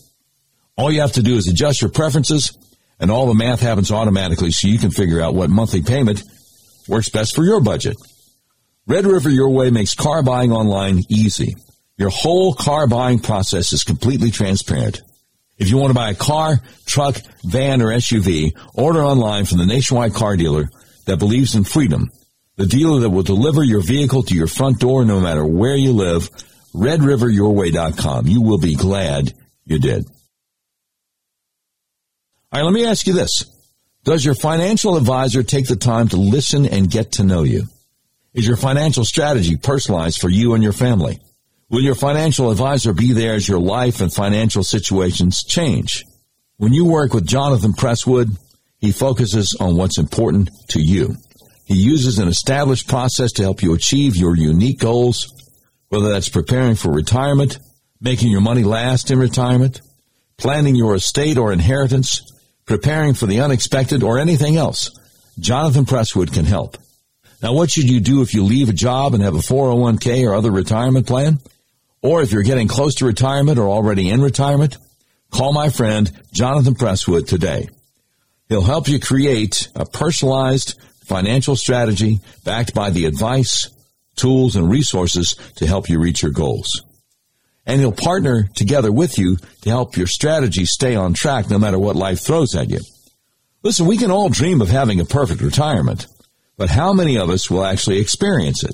[0.77, 2.55] All you have to do is adjust your preferences
[2.99, 6.21] and all the math happens automatically so you can figure out what monthly payment
[6.87, 7.97] works best for your budget.
[8.87, 11.55] Red River Your Way makes car buying online easy.
[12.01, 15.03] Your whole car buying process is completely transparent.
[15.59, 19.67] If you want to buy a car, truck, van, or SUV, order online from the
[19.67, 20.71] nationwide car dealer
[21.05, 22.09] that believes in freedom.
[22.55, 25.91] The dealer that will deliver your vehicle to your front door no matter where you
[25.91, 26.27] live.
[26.73, 28.25] RedRiverYourWay.com.
[28.25, 29.33] You will be glad
[29.65, 30.03] you did.
[32.51, 33.45] All right, let me ask you this.
[34.05, 37.65] Does your financial advisor take the time to listen and get to know you?
[38.33, 41.19] Is your financial strategy personalized for you and your family?
[41.71, 46.03] Will your financial advisor be there as your life and financial situations change?
[46.57, 48.37] When you work with Jonathan Presswood,
[48.79, 51.15] he focuses on what's important to you.
[51.63, 55.31] He uses an established process to help you achieve your unique goals,
[55.87, 57.57] whether that's preparing for retirement,
[58.01, 59.79] making your money last in retirement,
[60.37, 62.21] planning your estate or inheritance,
[62.65, 64.91] preparing for the unexpected, or anything else.
[65.39, 66.75] Jonathan Presswood can help.
[67.41, 70.35] Now, what should you do if you leave a job and have a 401k or
[70.35, 71.39] other retirement plan?
[72.03, 74.77] Or if you're getting close to retirement or already in retirement,
[75.29, 77.69] call my friend Jonathan Presswood today.
[78.49, 83.69] He'll help you create a personalized financial strategy backed by the advice,
[84.15, 86.83] tools, and resources to help you reach your goals.
[87.65, 91.77] And he'll partner together with you to help your strategy stay on track no matter
[91.77, 92.79] what life throws at you.
[93.61, 96.07] Listen, we can all dream of having a perfect retirement,
[96.57, 98.73] but how many of us will actually experience it?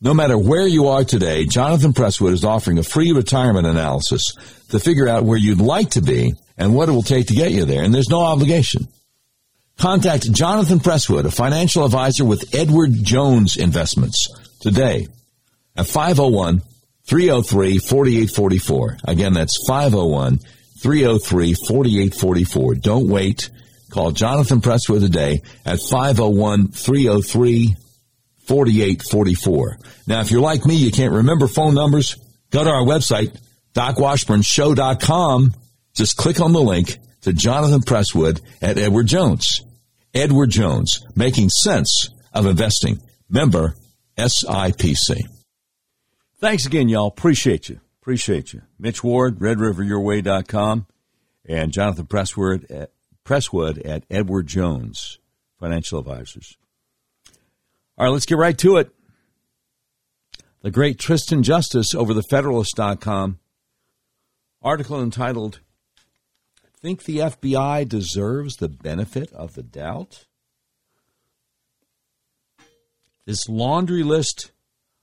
[0.00, 4.32] No matter where you are today, Jonathan Presswood is offering a free retirement analysis
[4.68, 7.50] to figure out where you'd like to be and what it will take to get
[7.50, 8.86] you there, and there's no obligation.
[9.76, 14.28] Contact Jonathan Presswood, a financial advisor with Edward Jones Investments,
[14.60, 15.08] today
[15.76, 16.62] at 501
[17.08, 18.98] 303 4844.
[19.02, 20.38] Again, that's 501
[20.80, 22.74] 303 4844.
[22.76, 23.50] Don't wait.
[23.90, 27.74] Call Jonathan Presswood today at 501 303
[28.48, 29.78] 4844.
[30.06, 32.16] Now, if you're like me, you can't remember phone numbers,
[32.50, 33.38] go to our website,
[33.74, 35.54] docwashburnshow.com.
[35.94, 39.60] Just click on the link to Jonathan Presswood at Edward Jones.
[40.14, 43.00] Edward Jones, making sense of investing.
[43.28, 43.74] Member
[44.16, 45.18] SIPC.
[46.40, 47.08] Thanks again, y'all.
[47.08, 47.80] Appreciate you.
[48.00, 48.62] Appreciate you.
[48.78, 50.86] Mitch Ward, RedRiverYourWay.com,
[51.46, 52.92] and Jonathan Presswood at,
[53.24, 55.18] Presswood at Edward Jones,
[55.60, 56.56] Financial Advisors.
[57.98, 58.94] All right, let's get right to it.
[60.62, 63.40] The great Tristan Justice over the Federalist.com
[64.62, 65.58] article entitled,
[66.80, 70.26] Think the FBI deserves the benefit of the doubt?
[73.26, 74.52] This laundry list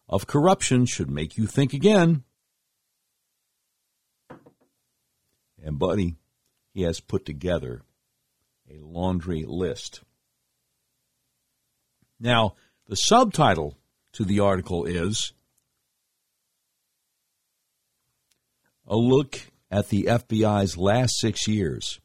[0.08, 2.24] of corruption should make you think again.
[5.62, 6.16] And, buddy,
[6.74, 7.82] he has put together
[8.72, 10.02] a laundry list.
[12.20, 12.56] Now,
[12.88, 13.78] the subtitle
[14.14, 15.34] to the article is
[18.88, 22.00] A Look at the FBI's Last Six Years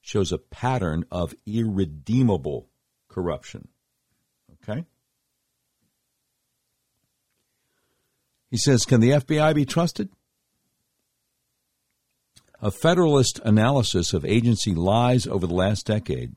[0.00, 2.68] shows a pattern of irredeemable
[3.08, 3.68] corruption.
[4.62, 4.84] Okay?
[8.50, 10.08] He says Can the FBI be trusted?
[12.62, 16.36] A Federalist analysis of agency lies over the last decade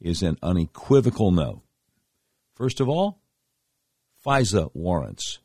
[0.00, 1.62] is an unequivocal no.
[2.58, 3.20] First of all,
[4.26, 5.38] FISA warrants.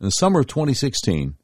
[0.00, 1.36] In the summer of 2016,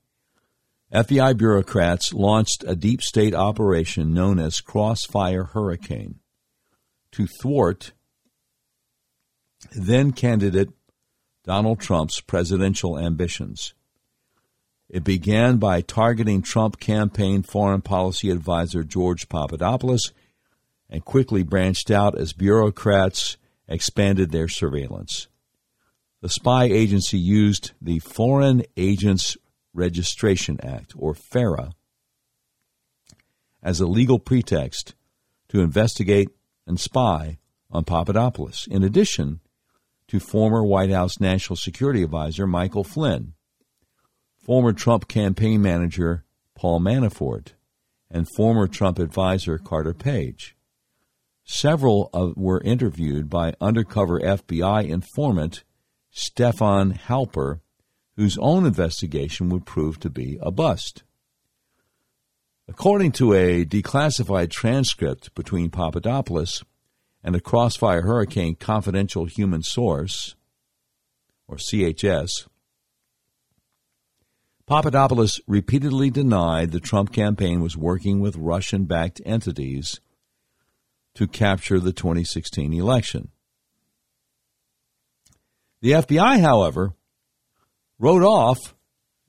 [0.92, 6.16] FBI bureaucrats launched a deep state operation known as Crossfire Hurricane
[7.12, 7.92] to thwart
[9.70, 10.70] then candidate
[11.44, 13.74] Donald Trump's presidential ambitions.
[14.88, 20.12] It began by targeting Trump campaign foreign policy advisor George Papadopoulos
[20.90, 23.36] and quickly branched out as bureaucrats
[23.66, 25.28] expanded their surveillance.
[26.20, 29.36] The spy agency used the Foreign Agents
[29.72, 31.72] Registration Act, or FARA,
[33.62, 34.94] as a legal pretext
[35.48, 36.28] to investigate
[36.66, 37.38] and spy
[37.70, 39.40] on Papadopoulos, in addition
[40.08, 43.34] to former White House National Security Advisor Michael Flynn,
[44.44, 46.24] former Trump campaign manager
[46.54, 47.52] Paul Manafort,
[48.10, 50.56] and former Trump advisor Carter Page.
[51.50, 55.64] Several of, were interviewed by undercover FBI informant
[56.10, 57.60] Stefan Halper,
[58.16, 61.04] whose own investigation would prove to be a bust.
[62.68, 66.62] According to a declassified transcript between Papadopoulos
[67.24, 70.36] and a Crossfire Hurricane confidential human source,
[71.48, 72.46] or CHS,
[74.66, 79.98] Papadopoulos repeatedly denied the Trump campaign was working with Russian backed entities
[81.18, 83.30] to capture the 2016 election.
[85.80, 86.94] The FBI, however,
[87.98, 88.76] wrote off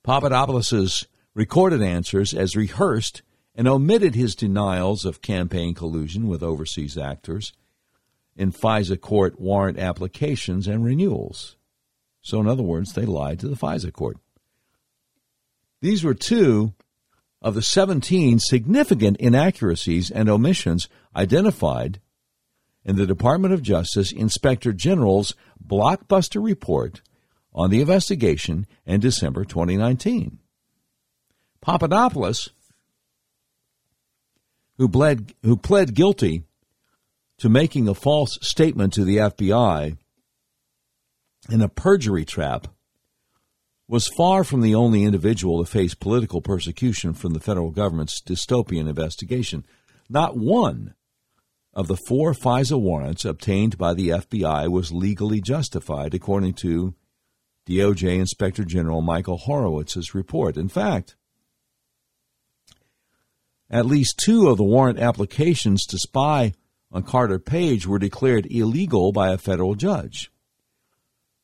[0.03, 3.23] Papadopoulos' recorded answers as rehearsed
[3.55, 7.53] and omitted his denials of campaign collusion with overseas actors
[8.35, 11.57] in FISA court warrant applications and renewals.
[12.21, 14.17] So, in other words, they lied to the FISA court.
[15.81, 16.75] These were two
[17.41, 21.99] of the 17 significant inaccuracies and omissions identified
[22.83, 25.35] in the Department of Justice Inspector General's
[25.65, 27.01] blockbuster report
[27.53, 30.39] on the investigation in December 2019.
[31.61, 32.49] Papadopoulos,
[34.77, 36.43] who, bled, who pled guilty
[37.37, 39.97] to making a false statement to the FBI
[41.49, 42.67] in a perjury trap,
[43.89, 48.87] was far from the only individual to face political persecution from the federal government's dystopian
[48.87, 49.65] investigation.
[50.07, 50.93] Not one
[51.73, 56.93] of the four FISA warrants obtained by the FBI was legally justified, according to
[57.67, 60.55] DOJ Inspector General Michael Horowitz's report.
[60.55, 61.15] In fact,
[63.71, 66.53] at least two of the warrant applications to spy
[66.91, 70.31] on Carter Page were declared illegal by a federal judge.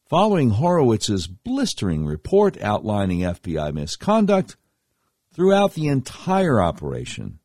[0.07, 4.55] Following Horowitz's blistering report outlining FBI misconduct
[5.33, 7.39] throughout the entire operation,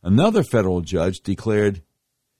[0.00, 1.82] another federal judge declared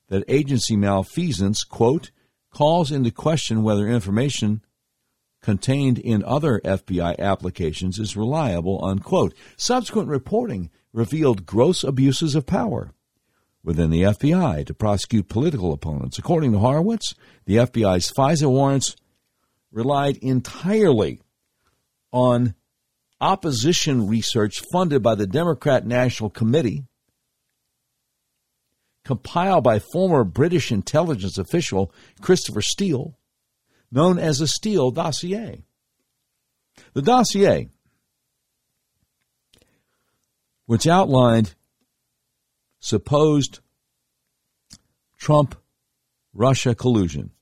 [0.06, 2.12] that agency malfeasance, quote,
[2.52, 4.64] calls into question whether information
[5.42, 9.34] contained in other FBI applications is reliable, unquote.
[9.56, 12.92] Subsequent reporting revealed gross abuses of power
[13.64, 16.18] within the FBI to prosecute political opponents.
[16.20, 18.94] According to Horowitz, the FBI's FISA warrants
[19.72, 21.20] relied entirely
[22.12, 22.54] on
[23.20, 26.84] opposition research funded by the Democrat National Committee,
[29.04, 33.18] compiled by former British intelligence official Christopher Steele,
[33.92, 35.64] known as the Steele dossier.
[36.94, 37.68] The dossier,
[40.66, 41.54] which outlined
[42.80, 43.60] supposed
[45.18, 45.54] Trump
[46.32, 47.32] Russia collusion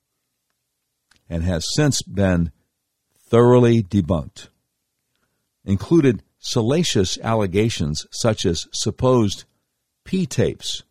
[1.29, 2.53] and has since been
[3.18, 4.49] thoroughly debunked,
[5.64, 9.45] included salacious allegations such as supposed
[10.05, 10.83] P tapes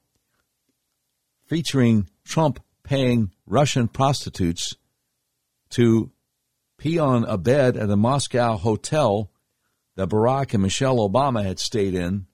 [1.48, 4.76] featuring Trump paying Russian prostitutes
[5.70, 6.12] to
[6.78, 9.32] pee on a bed at a Moscow hotel
[9.96, 12.28] that Barack and Michelle Obama had stayed in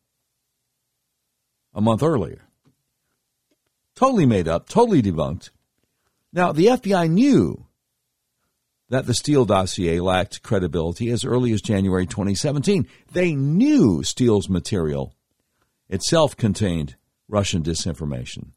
[1.74, 2.42] a month earlier.
[3.96, 5.52] Totally made up, totally debunked.
[6.34, 7.68] Now, the FBI knew
[8.94, 12.88] that the Steele dossier lacked credibility as early as January 2017.
[13.12, 15.16] They knew Steele's material
[15.90, 16.96] itself contained
[17.28, 18.52] Russian disinformation.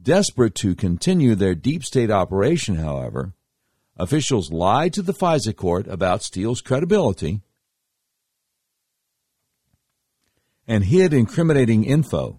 [0.00, 3.32] Desperate to continue their deep state operation, however,
[3.96, 7.40] officials lied to the FISA court about Steele's credibility
[10.68, 12.38] and hid incriminating info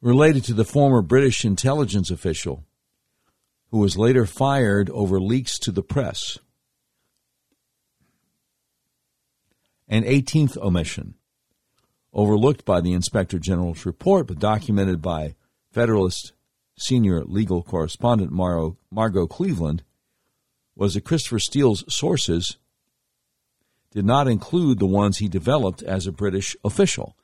[0.00, 2.64] related to the former British intelligence official
[3.70, 6.38] who was later fired over leaks to the press.
[9.88, 11.14] An 18th omission,
[12.12, 15.34] overlooked by the Inspector General's report but documented by
[15.70, 16.32] Federalist
[16.76, 19.82] senior legal correspondent Mar- Margot Cleveland,
[20.74, 22.56] was that Christopher Steele's sources
[23.90, 27.16] did not include the ones he developed as a British official.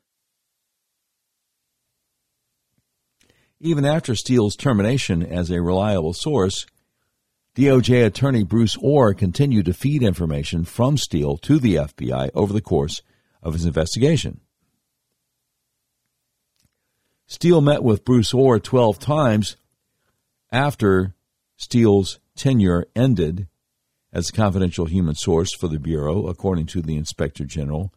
[3.65, 6.67] Even after Steele's termination as a reliable source,
[7.57, 12.61] DOJ attorney Bruce Ohr continued to feed information from Steele to the FBI over the
[12.61, 13.01] course
[13.43, 14.43] of his investigation.
[17.27, 19.57] Steele met with Bruce Ohr 12 times
[20.53, 21.15] after
[21.57, 23.49] Steele's tenure ended
[24.13, 27.95] as a confidential human source for the Bureau, according to the Inspector General.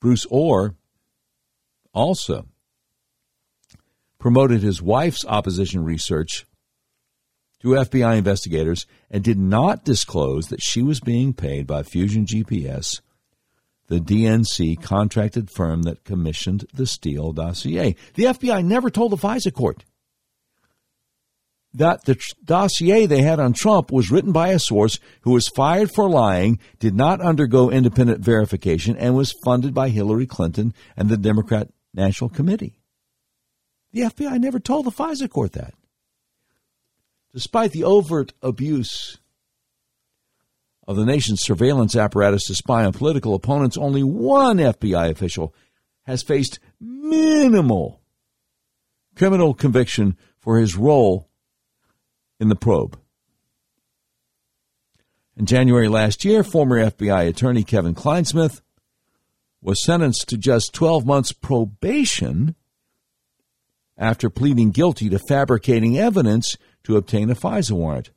[0.00, 0.76] Bruce Ohr
[1.92, 2.46] also
[4.20, 6.46] promoted his wife's opposition research
[7.60, 13.00] to FBI investigators and did not disclose that she was being paid by Fusion GPS,
[13.88, 17.96] the DNC contracted firm that commissioned the Steele dossier.
[18.14, 19.84] The FBI never told the FISA court
[21.72, 25.48] that the tr- dossier they had on Trump was written by a source who was
[25.48, 31.08] fired for lying, did not undergo independent verification, and was funded by Hillary Clinton and
[31.08, 32.79] the Democrat National Committee.
[33.92, 35.74] The FBI never told the FISA court that.
[37.32, 39.18] Despite the overt abuse
[40.86, 45.54] of the nation's surveillance apparatus to spy on political opponents, only one FBI official
[46.04, 48.00] has faced minimal
[49.14, 51.28] criminal conviction for his role
[52.40, 52.98] in the probe.
[55.36, 58.60] In January last year, former FBI attorney Kevin Clinesmith
[59.62, 62.56] was sentenced to just 12 months probation
[64.00, 68.10] after pleading guilty to fabricating evidence to obtain a FISA warrant.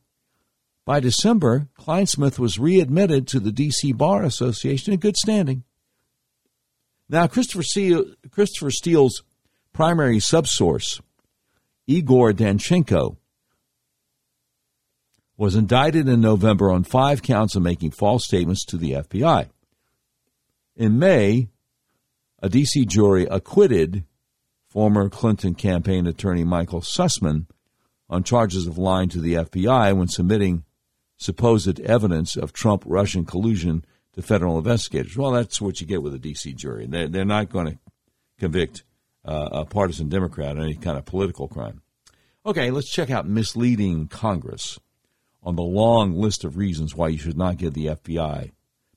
[0.85, 3.91] By December, Clinesmith was readmitted to the D.C.
[3.91, 5.63] Bar Association in good standing.
[7.09, 9.21] Now, Christopher, Steele, Christopher Steele's
[9.73, 11.01] primary subsource,
[11.85, 13.17] Igor Danchenko,
[15.35, 19.49] was indicted in November on five counts of making false statements to the FBI.
[20.75, 21.49] In May,
[22.41, 22.85] a D.C.
[22.85, 24.05] jury acquitted
[24.73, 27.45] former Clinton campaign attorney Michael Sussmann
[28.09, 30.63] on charges of lying to the FBI when submitting
[31.15, 35.15] supposed evidence of Trump Russian collusion to federal investigators.
[35.15, 36.53] Well, that's what you get with a D.C.
[36.53, 36.87] jury.
[36.87, 37.79] They're, they're not going to
[38.39, 38.83] convict
[39.23, 41.83] uh, a partisan Democrat on any kind of political crime.
[42.43, 44.79] Okay, let's check out misleading Congress
[45.43, 48.49] on the long list of reasons why you should not give the FBI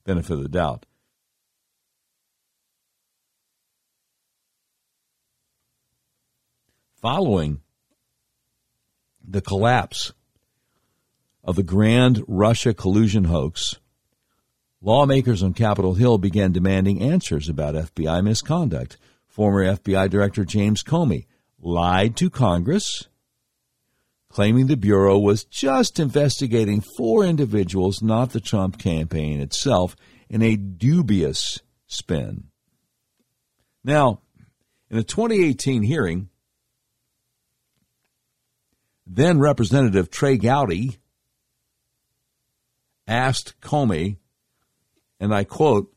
[0.05, 0.86] benefit of the doubt.
[7.07, 7.61] Following
[9.23, 10.13] the collapse
[11.45, 13.77] of the grand Russia collusion hoax,
[14.81, 18.97] lawmakers on Capitol Hill began demanding answers about FBI misconduct.
[19.29, 21.27] Former FBI Director James Comey
[21.61, 23.07] lied to Congress
[24.29, 29.95] claiming the Bureau was just investigating four individuals, not the Trump campaign itself,
[30.29, 32.49] in a dubious spin.
[33.85, 34.23] Now,
[34.91, 36.31] in a 2018 hearing,
[39.07, 40.99] then Representative Trey Gowdy
[43.07, 44.17] asked Comey,
[45.21, 45.93] and I quote,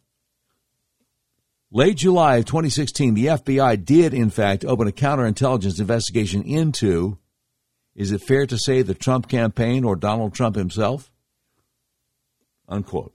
[1.71, 7.17] Late July of 2016, the FBI did, in fact, open a counterintelligence investigation into
[7.95, 11.11] is it fair to say the Trump campaign or Donald Trump himself?
[12.67, 13.13] Unquote.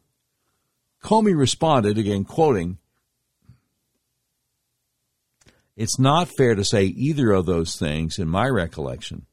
[1.02, 2.78] Comey responded, again quoting,
[5.76, 9.26] It's not fair to say either of those things in my recollection.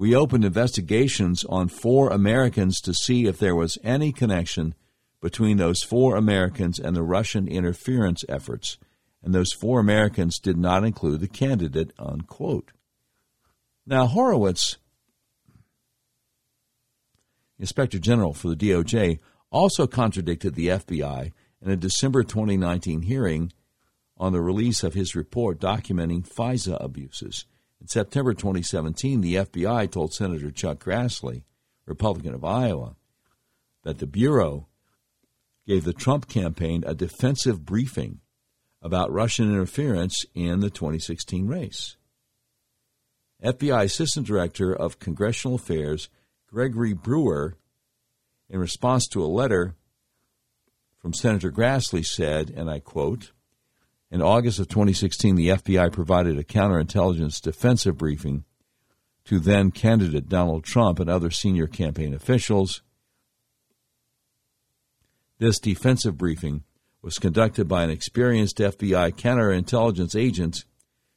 [0.00, 4.74] We opened investigations on four Americans to see if there was any connection
[5.20, 8.78] between those four Americans and the Russian interference efforts,
[9.22, 12.70] and those four Americans did not include the candidate, unquote.
[13.84, 14.78] Now, Horowitz,
[17.58, 19.18] Inspector General for the DOJ,
[19.50, 21.30] also contradicted the FBI
[21.60, 23.52] in a December 2019 hearing
[24.16, 27.44] on the release of his report documenting FISA abuses.
[27.80, 31.44] In September 2017, the FBI told Senator Chuck Grassley,
[31.86, 32.96] Republican of Iowa,
[33.84, 34.68] that the Bureau
[35.66, 38.20] gave the Trump campaign a defensive briefing
[38.82, 41.96] about Russian interference in the 2016 race.
[43.42, 46.08] FBI Assistant Director of Congressional Affairs
[46.46, 47.56] Gregory Brewer,
[48.48, 49.76] in response to a letter
[50.98, 53.32] from Senator Grassley, said, and I quote,
[54.10, 58.44] in August of 2016, the FBI provided a counterintelligence defensive briefing
[59.24, 62.82] to then candidate Donald Trump and other senior campaign officials.
[65.38, 66.64] This defensive briefing
[67.02, 70.64] was conducted by an experienced FBI counterintelligence agent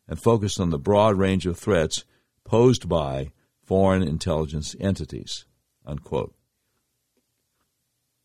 [0.08, 2.06] and focused on the broad range of threats
[2.44, 3.32] posed by
[3.64, 5.46] foreign intelligence entities.
[5.86, 6.34] Unquote.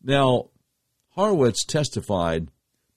[0.01, 0.49] Now,
[1.09, 2.49] Horowitz testified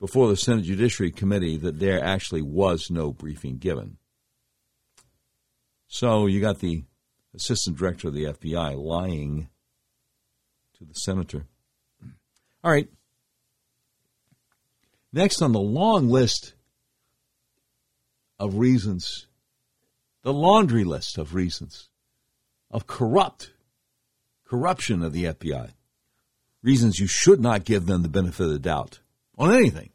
[0.03, 3.99] before the Senate Judiciary Committee that there actually was no briefing given.
[5.87, 6.83] So you got the
[7.37, 9.49] assistant director of the FBI lying
[10.77, 11.47] to the senator.
[12.65, 12.89] All right.
[15.13, 16.55] Next on the long list
[18.41, 19.29] of reasons
[20.25, 21.91] the laundry list of reasons
[22.73, 23.53] of corrupt
[24.45, 25.71] corruption of the FBI.
[26.61, 28.99] Reasons you should not give them the benefit of the doubt
[29.39, 29.91] on anything.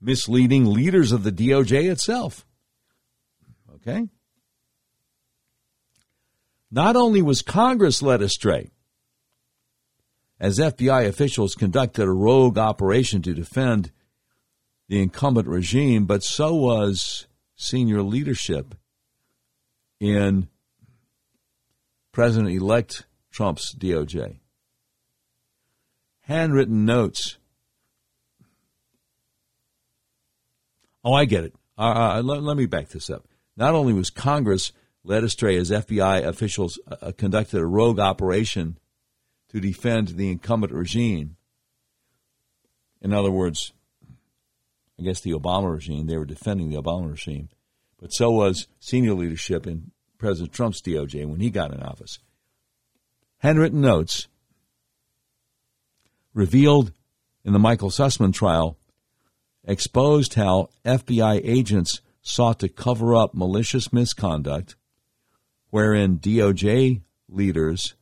[0.00, 2.46] Misleading leaders of the DOJ itself.
[3.76, 4.08] Okay?
[6.70, 8.70] Not only was Congress led astray,
[10.38, 13.92] as FBI officials conducted a rogue operation to defend
[14.88, 17.26] the incumbent regime, but so was
[17.56, 18.74] senior leadership
[20.00, 20.48] in
[22.12, 24.40] President elect Trump's DOJ.
[26.22, 27.38] Handwritten notes.
[31.04, 31.54] Oh, I get it.
[31.78, 33.26] Uh, uh, let, let, me back this up.
[33.56, 34.72] Not only was Congress
[35.02, 38.78] led astray as FBI officials uh, conducted a rogue operation
[39.48, 41.36] to defend the incumbent regime,
[43.00, 43.72] in other words,
[44.98, 47.48] I guess the Obama regime, they were defending the Obama regime,
[47.98, 52.18] but so was senior leadership in President Trump's DOJ when he got in office.
[53.38, 54.28] Handwritten notes
[56.34, 56.92] revealed
[57.42, 58.76] in the Michael Sussmann trial
[59.70, 64.74] exposed how FBI agents sought to cover up malicious misconduct,
[65.70, 67.94] wherein DOJ leaders,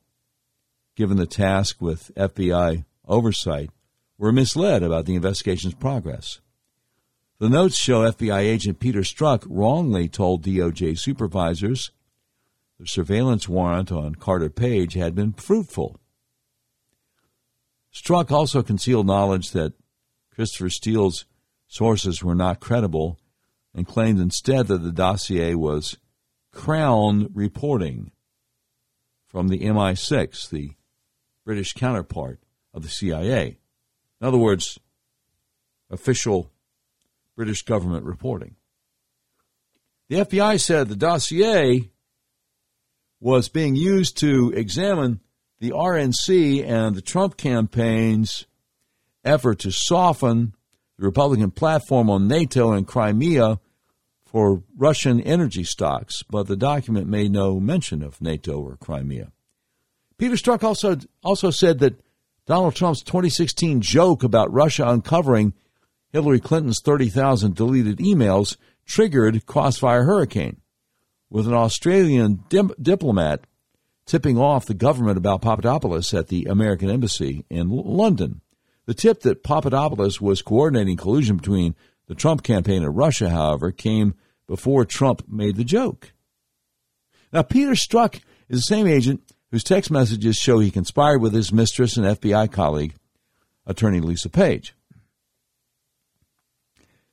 [0.96, 3.70] given the task with FBI oversight,
[4.16, 6.40] were misled about the investigation's progress.
[7.38, 11.92] The notes show FBI agent Peter Strzok wrongly told DOJ supervisors
[12.80, 16.00] the surveillance warrant on Carter Page had been fruitful.
[17.94, 19.74] Strzok also concealed knowledge that
[20.34, 21.24] Christopher Steele's
[21.68, 23.18] sources were not credible
[23.74, 25.96] and claimed instead that the dossier was
[26.50, 28.10] Crown reporting
[29.26, 30.72] from the MI6, the
[31.44, 32.40] British counterpart
[32.74, 33.58] of the CIA.
[34.20, 34.78] In other words,
[35.90, 36.50] official
[37.36, 38.56] British government reporting.
[40.08, 41.90] The FBI said the dossier
[43.20, 45.20] was being used to examine
[45.60, 48.46] the RNC and the Trump campaign's
[49.24, 50.54] effort to soften
[50.98, 53.60] the Republican platform on NATO and Crimea
[54.24, 59.32] for Russian energy stocks, but the document made no mention of NATO or Crimea.
[60.18, 62.00] Peter Strzok also also said that
[62.46, 65.54] Donald Trump's 2016 joke about Russia uncovering
[66.10, 70.60] Hillary Clinton's 30,000 deleted emails triggered Crossfire Hurricane,
[71.30, 73.46] with an Australian diplomat
[74.06, 78.40] tipping off the government about Papadopoulos at the American Embassy in London.
[78.88, 81.74] The tip that Papadopoulos was coordinating collusion between
[82.06, 84.14] the Trump campaign and Russia, however, came
[84.46, 86.14] before Trump made the joke.
[87.30, 89.20] Now, Peter Strzok is the same agent
[89.50, 92.94] whose text messages show he conspired with his mistress and FBI colleague,
[93.66, 94.74] attorney Lisa Page.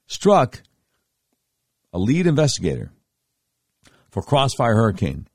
[0.09, 0.61] Strzok,
[1.91, 2.93] a lead investigator
[4.09, 5.27] for Crossfire Hurricane,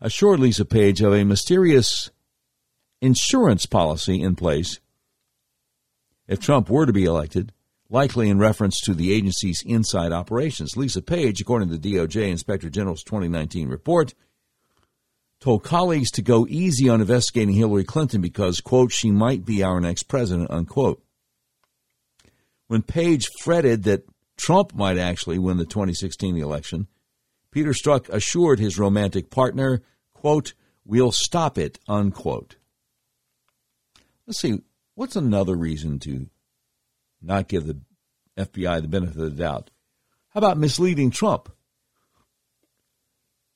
[0.00, 2.10] assured Lisa Page of a mysterious
[3.02, 4.80] insurance policy in place
[6.28, 7.52] if Trump were to be elected,
[7.90, 10.76] likely in reference to the agency's inside operations.
[10.76, 14.14] Lisa Page, according to the DOJ Inspector General's 2019 report,
[15.40, 19.80] told colleagues to go easy on investigating Hillary Clinton because, quote, she might be our
[19.80, 21.02] next president, unquote
[22.68, 24.04] when Page fretted that
[24.36, 26.86] Trump might actually win the 2016 election,
[27.50, 30.52] Peter Strzok assured his romantic partner, quote,
[30.84, 32.56] we'll stop it, unquote.
[34.26, 34.60] Let's see,
[34.98, 36.26] what's another reason to
[37.22, 37.78] not give the
[38.36, 39.70] FBI the benefit of the doubt?
[40.30, 41.48] How about misleading Trump?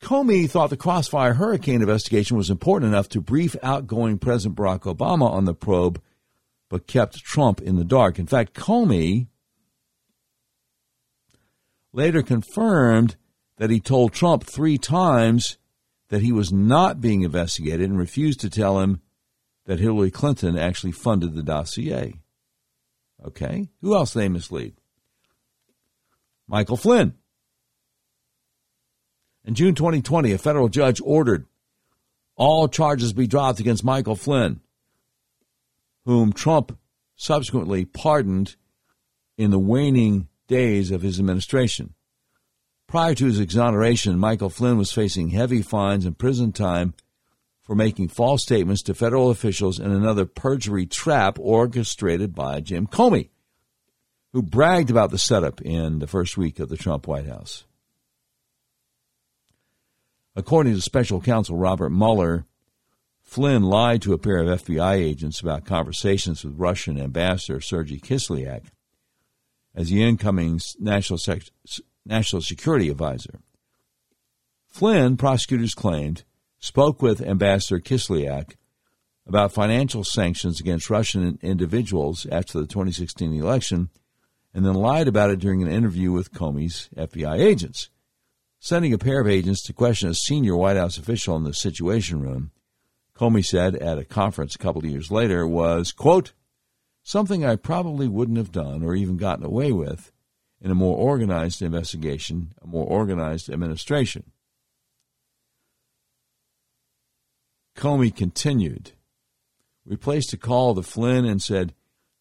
[0.00, 5.28] Comey thought the Crossfire Hurricane investigation was important enough to brief outgoing President Barack Obama
[5.28, 6.00] on the probe
[6.68, 8.20] but kept Trump in the dark.
[8.20, 9.26] In fact, Comey
[11.92, 13.16] later confirmed
[13.56, 15.58] that he told Trump three times
[16.08, 19.00] that he was not being investigated and refused to tell him
[19.66, 22.20] that Hillary Clinton actually funded the dossier.
[23.24, 24.74] Okay, who else they mislead?
[26.48, 27.14] Michael Flynn.
[29.44, 31.46] In June 2020, a federal judge ordered
[32.36, 34.60] all charges be dropped against Michael Flynn
[36.04, 36.78] whom Trump
[37.16, 38.56] subsequently pardoned
[39.36, 41.94] in the waning days of his administration.
[42.88, 46.94] Prior to his exoneration, Michael Flynn was facing heavy fines and prison time
[47.62, 53.30] for making false statements to federal officials in another perjury trap orchestrated by Jim Comey,
[54.32, 57.64] who bragged about the setup in the first week of the Trump White House.
[60.34, 62.46] According to special counsel Robert Mueller,
[63.22, 68.64] Flynn lied to a pair of FBI agents about conversations with Russian Ambassador Sergei Kislyak
[69.74, 71.50] as the incoming national, sec-
[72.04, 73.40] national security advisor.
[74.68, 76.24] Flynn, prosecutors claimed,
[76.62, 78.54] spoke with Ambassador Kislyak
[79.26, 83.90] about financial sanctions against Russian individuals after the 2016 election
[84.54, 87.90] and then lied about it during an interview with Comey's FBI agents.
[88.60, 92.22] Sending a pair of agents to question a senior White House official in the Situation
[92.22, 92.52] Room
[93.16, 96.32] Comey said at a conference a couple of years later was, quote,
[97.02, 100.12] something I probably wouldn't have done or even gotten away with
[100.60, 104.31] in a more organized investigation, a more organized administration.
[107.76, 108.92] Comey continued.
[109.84, 111.74] We placed a call to Flynn and said,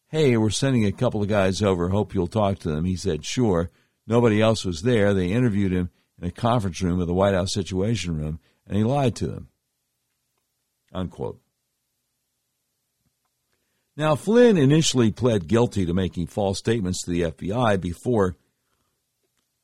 [0.08, 1.88] Hey, we're sending a couple of guys over.
[1.88, 2.84] Hope you'll talk to them.
[2.84, 3.70] He said, Sure.
[4.06, 5.14] Nobody else was there.
[5.14, 5.90] They interviewed him
[6.20, 9.48] in a conference room of the White House Situation Room, and he lied to them.
[10.92, 11.40] Unquote.
[13.96, 18.36] Now, Flynn initially pled guilty to making false statements to the FBI before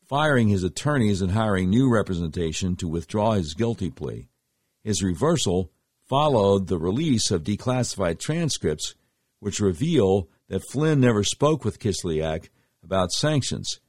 [0.06, 4.28] firing his attorneys and hiring new representation to withdraw his guilty plea.
[4.84, 5.70] His reversal
[6.08, 8.94] followed the release of declassified transcripts,
[9.40, 12.48] which reveal that Flynn never spoke with Kislyak
[12.82, 13.80] about sanctions.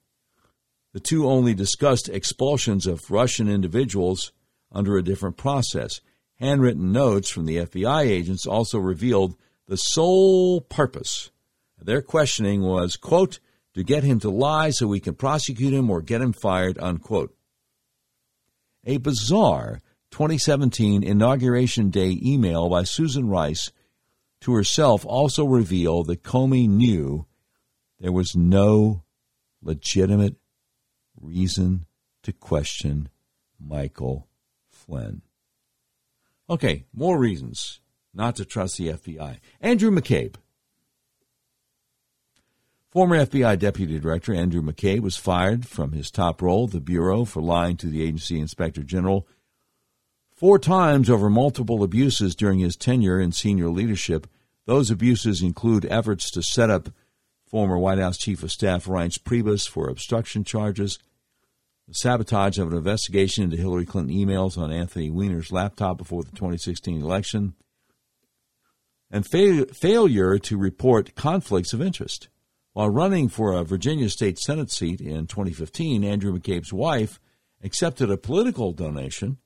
[0.93, 4.31] The two only discussed expulsions of Russian individuals
[4.71, 6.01] under a different process.
[6.35, 9.35] Handwritten notes from the FBI agents also revealed
[9.67, 11.31] the sole purpose
[11.81, 13.39] their questioning was, quote,
[13.73, 17.35] to get him to lie so we can prosecute him or get him fired, unquote.
[18.85, 19.81] A bizarre
[20.11, 23.71] 2017 Inauguration Day email by Susan Rice
[24.41, 27.25] to herself also revealed that Comey knew
[27.99, 29.03] there was no
[29.61, 30.35] legitimate
[31.19, 31.85] reason
[32.23, 33.09] to question
[33.59, 34.27] Michael
[34.71, 35.21] Flynn.
[36.49, 37.81] Okay, more reasons
[38.13, 39.39] not to trust the FBI.
[39.61, 40.35] Andrew McCabe.
[42.89, 47.41] Former FBI Deputy Director Andrew McCabe was fired from his top role, the Bureau, for
[47.41, 49.27] lying to the agency Inspector General
[50.39, 54.25] four times over multiple abuses during his tenure in senior leadership.
[54.65, 56.89] Those abuses include efforts to set up
[57.45, 60.97] former White House Chief of Staff Reince Priebus for obstruction charges,
[61.89, 66.31] the sabotage of an investigation into Hillary Clinton emails on Anthony Weiner's laptop before the
[66.31, 67.55] 2016 election,
[69.11, 72.29] and fa- failure to report conflicts of interest.
[72.71, 77.19] While running for a Virginia state Senate seat in 2015, Andrew McCabe's wife
[77.61, 79.39] accepted a political donation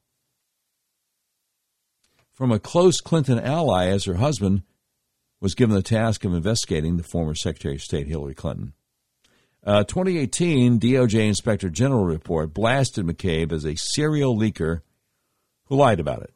[2.33, 4.63] from a close Clinton ally as her husband
[5.39, 8.73] was given the task of investigating the former Secretary of State Hillary Clinton.
[9.65, 14.81] Uh, a 2018 DOJ Inspector General report blasted McCabe as a serial leaker
[15.65, 16.33] who lied about it.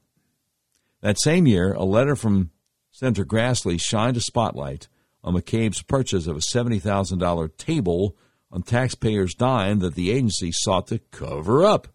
[1.01, 2.51] That same year, a letter from
[2.91, 4.87] Senator Grassley shined a spotlight
[5.23, 8.15] on McCabe's purchase of a $70,000 table
[8.49, 11.89] on taxpayers' dime that the agency sought to cover up.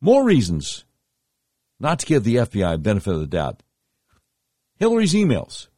[0.00, 0.85] More reasons
[1.78, 3.62] not to give the FBI benefit of the doubt.
[4.76, 5.68] Hillary's emails.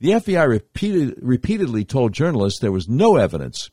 [0.00, 3.70] The FBI repeated, repeatedly told journalists there was no evidence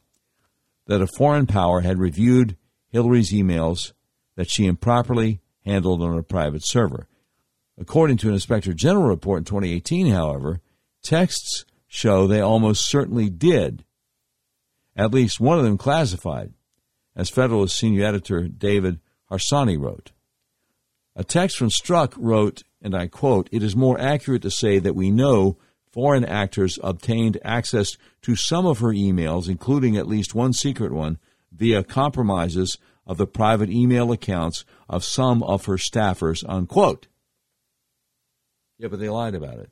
[0.87, 2.57] that a foreign power had reviewed
[2.89, 3.93] Hillary's emails
[4.35, 7.07] that she improperly handled on a private server.
[7.77, 10.61] According to an Inspector General report in 2018, however,
[11.03, 13.83] texts show they almost certainly did.
[14.95, 16.53] At least one of them classified,
[17.15, 18.99] as Federalist senior editor David
[19.31, 20.11] Harsanyi wrote.
[21.17, 24.95] A text from Strzok wrote, and I quote, It is more accurate to say that
[24.95, 25.57] we know
[25.91, 31.17] foreign actors obtained access to some of her emails, including at least one secret one,
[31.51, 37.07] via compromises of the private email accounts of some of her staffers, unquote.
[38.77, 39.71] Yeah, but they lied about it.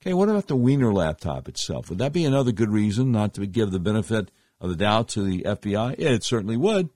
[0.00, 1.88] Okay, what about the Weiner laptop itself?
[1.88, 4.30] Would that be another good reason not to give the benefit
[4.60, 5.96] of the doubt to the FBI?
[5.98, 6.90] Yeah, it certainly would.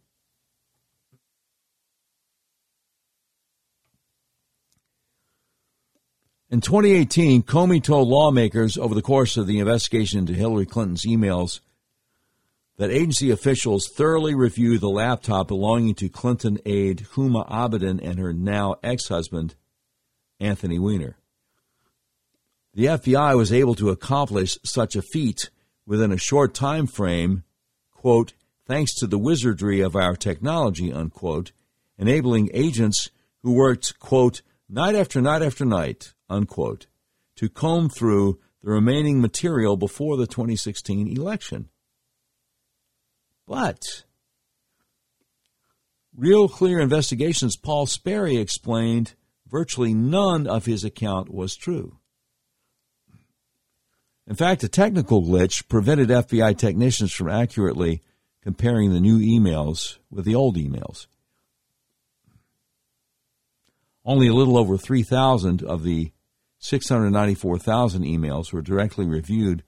[6.51, 11.61] In 2018, Comey told lawmakers over the course of the investigation into Hillary Clinton's emails
[12.79, 18.33] that agency officials thoroughly reviewed the laptop belonging to Clinton aide Huma Abedin and her
[18.33, 19.57] now ex husband,
[20.41, 21.19] Anthony Weiner.
[22.73, 25.51] The FBI was able to accomplish such a feat
[25.85, 27.45] within a short time frame,
[27.93, 28.33] quote,
[28.67, 31.53] thanks to the wizardry of our technology, unquote,
[31.99, 33.11] enabling agents
[33.43, 36.87] who worked, quote, night after night after night, unquote,
[37.37, 41.69] to comb through the remaining material before the 2016 election.
[43.47, 44.05] But
[46.17, 49.15] Real Clear Investigations Paul Sperry explained
[49.47, 51.99] virtually none of his account was true.
[54.27, 58.03] In fact, a technical glitch prevented FBI technicians from accurately
[58.43, 61.07] comparing the new emails with the old emails.
[64.05, 66.13] Only a little over 3,000 of the
[66.59, 69.63] 694,000 emails were directly reviewed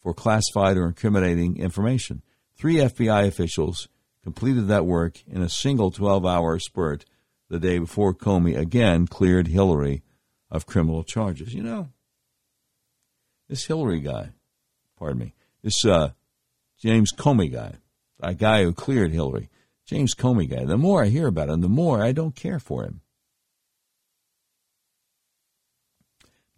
[0.00, 2.22] for classified or incriminating information.
[2.56, 3.88] Three FBI officials
[4.22, 7.04] completed that work in a single 12 hour spurt
[7.48, 10.02] the day before Comey again cleared Hillary
[10.50, 11.52] of criminal charges.
[11.52, 11.88] You know,
[13.48, 14.30] this Hillary guy,
[14.98, 16.12] pardon me, this uh,
[16.78, 17.74] James Comey guy,
[18.20, 19.50] a guy who cleared Hillary,
[19.84, 22.84] James Comey guy, the more I hear about him, the more I don't care for
[22.84, 23.01] him.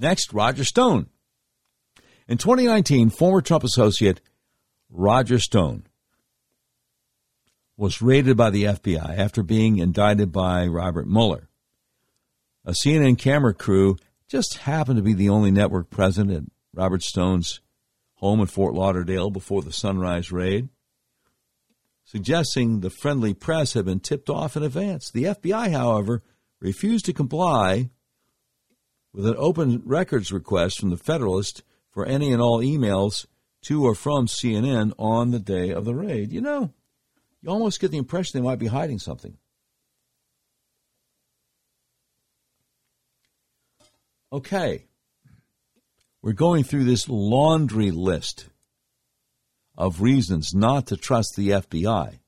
[0.04, 1.06] Next, Roger Stone.
[2.28, 4.20] In 2019, former Trump associate
[4.90, 5.86] Roger Stone
[7.78, 11.48] was raided by the FBI after being indicted by Robert Mueller.
[12.66, 13.96] A CNN camera crew
[14.28, 16.42] just happened to be the only network present at
[16.74, 17.60] Robert Stone's
[18.16, 20.68] home in Fort Lauderdale before the Sunrise raid,
[22.04, 25.10] suggesting the friendly press had been tipped off in advance.
[25.10, 26.22] The FBI, however,
[26.60, 27.88] refused to comply
[29.14, 33.26] with an open records request from the Federalist for any and all emails
[33.62, 36.32] to or from CNN on the day of the raid.
[36.32, 36.72] You know,
[37.40, 39.38] you almost get the impression they might be hiding something.
[44.32, 44.86] Okay.
[46.20, 48.48] We're going through this laundry list
[49.76, 52.18] of reasons not to trust the FBI.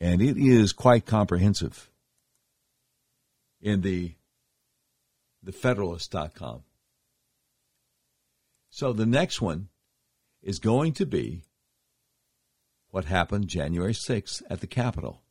[0.00, 1.90] And it is quite comprehensive
[3.60, 4.14] in the
[5.44, 6.62] thefederalist.com.
[8.70, 9.68] So the next one
[10.42, 11.44] is going to be
[12.90, 15.22] what happened January 6th at the Capitol.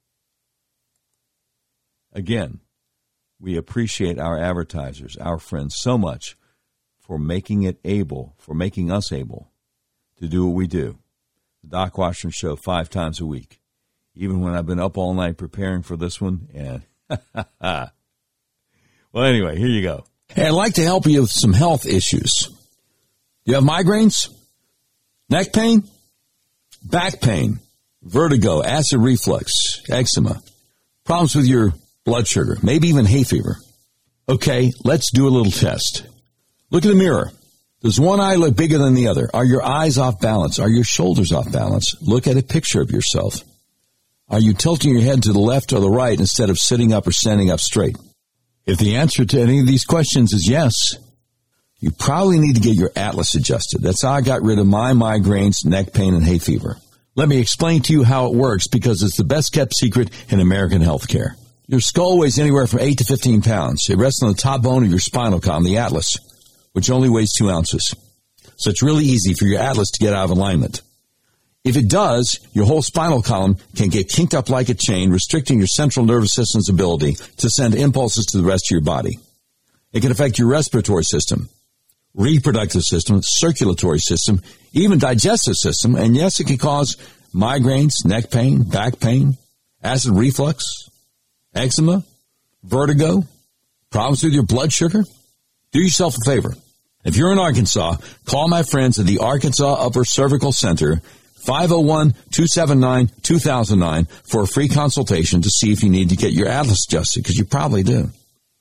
[2.14, 2.60] Again,
[3.40, 6.38] we appreciate our advertisers, our friends, so much
[7.00, 9.52] for making it able, for making us able
[10.20, 10.98] to do what we do.
[11.64, 13.60] The Doc Washburn Show five times a week,
[14.16, 16.50] even when I've been up all night preparing for this one.
[16.54, 16.84] And
[19.14, 20.06] well, anyway, here you go.
[20.30, 22.50] Hey, I'd like to help you with some health issues.
[23.46, 24.30] You have migraines,
[25.30, 25.84] neck pain,
[26.84, 27.60] back pain,
[28.04, 30.42] vertigo, acid reflux, eczema,
[31.04, 31.74] problems with your
[32.06, 33.58] blood sugar, maybe even hay fever.
[34.28, 36.06] Okay, let's do a little test.
[36.70, 37.32] Look in the mirror.
[37.82, 39.30] Does one eye look bigger than the other?
[39.34, 40.60] Are your eyes off balance?
[40.60, 41.96] Are your shoulders off balance?
[42.02, 43.42] Look at a picture of yourself.
[44.28, 47.08] Are you tilting your head to the left or the right instead of sitting up
[47.08, 47.98] or standing up straight?
[48.70, 50.74] If the answer to any of these questions is yes,
[51.80, 53.82] you probably need to get your atlas adjusted.
[53.82, 56.78] That's how I got rid of my migraines, neck pain, and hay fever.
[57.16, 60.40] Let me explain to you how it works because it's the best kept secret in
[60.40, 61.32] American healthcare.
[61.66, 63.88] Your skull weighs anywhere from 8 to 15 pounds.
[63.90, 66.16] It rests on the top bone of your spinal column, the atlas,
[66.74, 67.96] which only weighs 2 ounces.
[68.58, 70.84] So it's really easy for your atlas to get out of alignment.
[71.64, 75.58] If it does, your whole spinal column can get kinked up like a chain, restricting
[75.58, 79.20] your central nervous system's ability to send impulses to the rest of your body.
[79.92, 81.50] It can affect your respiratory system,
[82.14, 84.42] reproductive system, circulatory system,
[84.72, 86.96] even digestive system, and yes, it can cause
[87.34, 89.38] migraines, neck pain, back pain,
[89.84, 90.90] acid reflux,
[91.54, 92.04] eczema,
[92.64, 93.24] vertigo,
[93.90, 95.04] problems with your blood sugar,
[95.72, 96.56] do yourself a favor.
[97.04, 101.02] If you're in Arkansas, call my friends at the Arkansas Upper Cervical Center,
[101.46, 107.24] 501-279-2009 for a free consultation to see if you need to get your atlas adjusted,
[107.24, 108.12] because you probably do.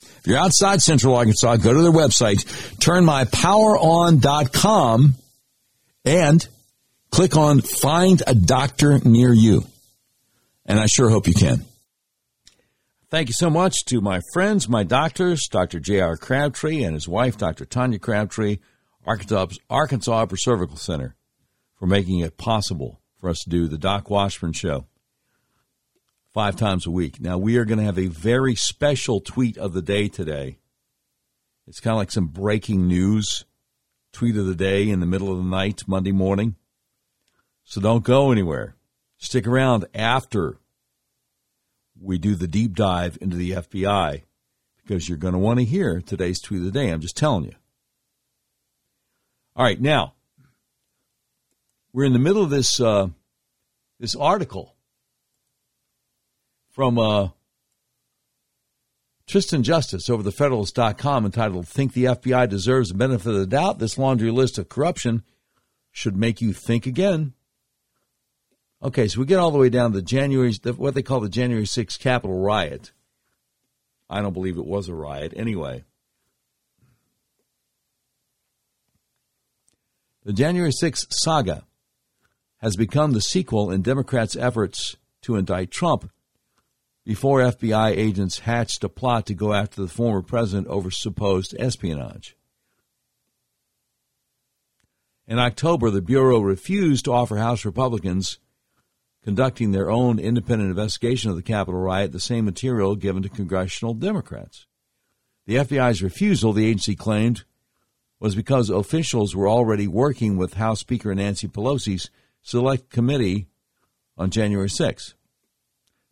[0.00, 2.44] If you're outside Central Arkansas, go to their website,
[2.78, 5.14] turnmypoweron.com,
[6.04, 6.48] and
[7.10, 9.64] click on Find a Doctor Near You.
[10.66, 11.64] And I sure hope you can.
[13.10, 15.80] Thank you so much to my friends, my doctors, Dr.
[15.80, 16.18] J.R.
[16.18, 17.64] Crabtree and his wife, Dr.
[17.64, 18.58] Tanya Crabtree,
[19.06, 21.14] Arkansas, Arkansas Upper Cervical Center,
[21.78, 24.86] for making it possible for us to do the Doc Washburn Show
[26.32, 27.20] five times a week.
[27.20, 30.58] Now, we are going to have a very special tweet of the day today.
[31.66, 33.44] It's kind of like some breaking news
[34.12, 36.56] tweet of the day in the middle of the night, Monday morning.
[37.64, 38.74] So don't go anywhere.
[39.18, 40.58] Stick around after
[42.00, 44.22] we do the deep dive into the FBI
[44.76, 46.88] because you're going to want to hear today's tweet of the day.
[46.88, 47.54] I'm just telling you.
[49.54, 50.14] All right, now
[51.92, 53.08] we're in the middle of this uh,
[53.98, 54.74] this article
[56.70, 57.28] from uh,
[59.26, 63.78] Tristan Justice over the Federalist.com entitled "Think the FBI Deserves the Benefit of the Doubt."
[63.78, 65.22] This laundry list of corruption
[65.90, 67.32] should make you think again.
[68.80, 71.64] Okay, so we get all the way down to January, what they call the January
[71.64, 72.92] 6th Capitol riot.
[74.08, 75.32] I don't believe it was a riot.
[75.34, 75.82] Anyway,
[80.24, 81.64] the January 6th saga
[82.58, 86.10] has become the sequel in Democrats' efforts to indict Trump
[87.04, 92.36] before FBI agents hatched a plot to go after the former president over supposed espionage.
[95.26, 98.38] In October, the Bureau refused to offer House Republicans
[99.22, 103.94] conducting their own independent investigation of the Capitol riot the same material given to congressional
[103.94, 104.66] Democrats.
[105.46, 107.44] The FBI's refusal, the agency claimed,
[108.20, 112.10] was because officials were already working with House Speaker Nancy Pelosi's
[112.42, 113.48] Select Committee
[114.16, 115.14] on January 6.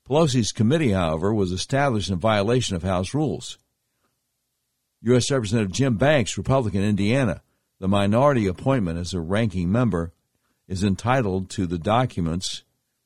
[0.08, 3.58] Pelosi's committee, however, was established in violation of House rules.
[5.02, 5.30] U.S.
[5.30, 7.42] Representative Jim Banks, Republican, Indiana,
[7.80, 10.12] the minority appointment as a ranking member,
[10.68, 12.62] is entitled to the documents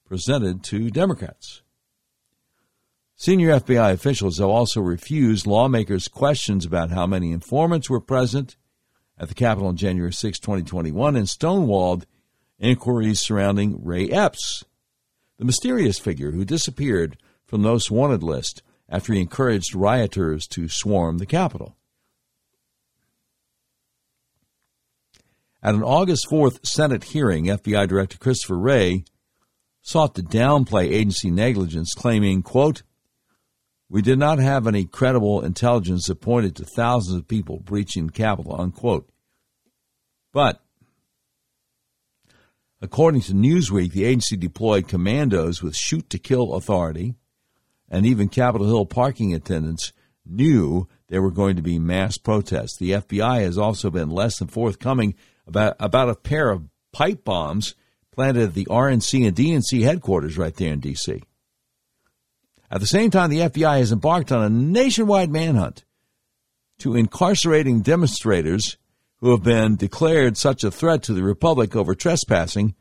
[0.07, 1.63] presented to Democrats.
[3.17, 8.57] Senior FBI officials have also refused lawmakers' questions about how many informants were present
[9.19, 12.05] at the Capitol on January 6, 2021, and stonewalled
[12.61, 14.65] inquiries surrounding Ray Epps,
[15.39, 20.69] the mysterious figure who disappeared from the most wanted list after he encouraged rioters to
[20.69, 21.77] swarm the Capitol.
[25.63, 29.05] At an August 4th Senate hearing, FBI Director Christopher Wray
[29.83, 32.83] sought to downplay agency negligence, claiming, quote,
[33.91, 38.13] we did not have any credible intelligence that pointed to thousands of people breaching the
[38.13, 39.11] Capitol, unquote.
[40.33, 40.63] But,
[42.81, 47.15] according to Newsweek, the agency deployed commandos with shoot to kill authority,
[47.89, 49.93] and even Capitol Hill parking attendants
[50.25, 52.77] knew there were going to be mass protests.
[52.79, 55.15] The FBI has also been less than forthcoming
[55.47, 57.75] about, about a pair of pipe bombs
[58.13, 61.23] planted at the RNC and DNC headquarters right there in D.C.
[62.71, 65.85] At the same time, the FBI has embarked on a nationwide manhunt
[66.79, 68.77] to incarcerating demonstrators
[69.21, 72.75] who have been declared such a threat to the Republic over trespassing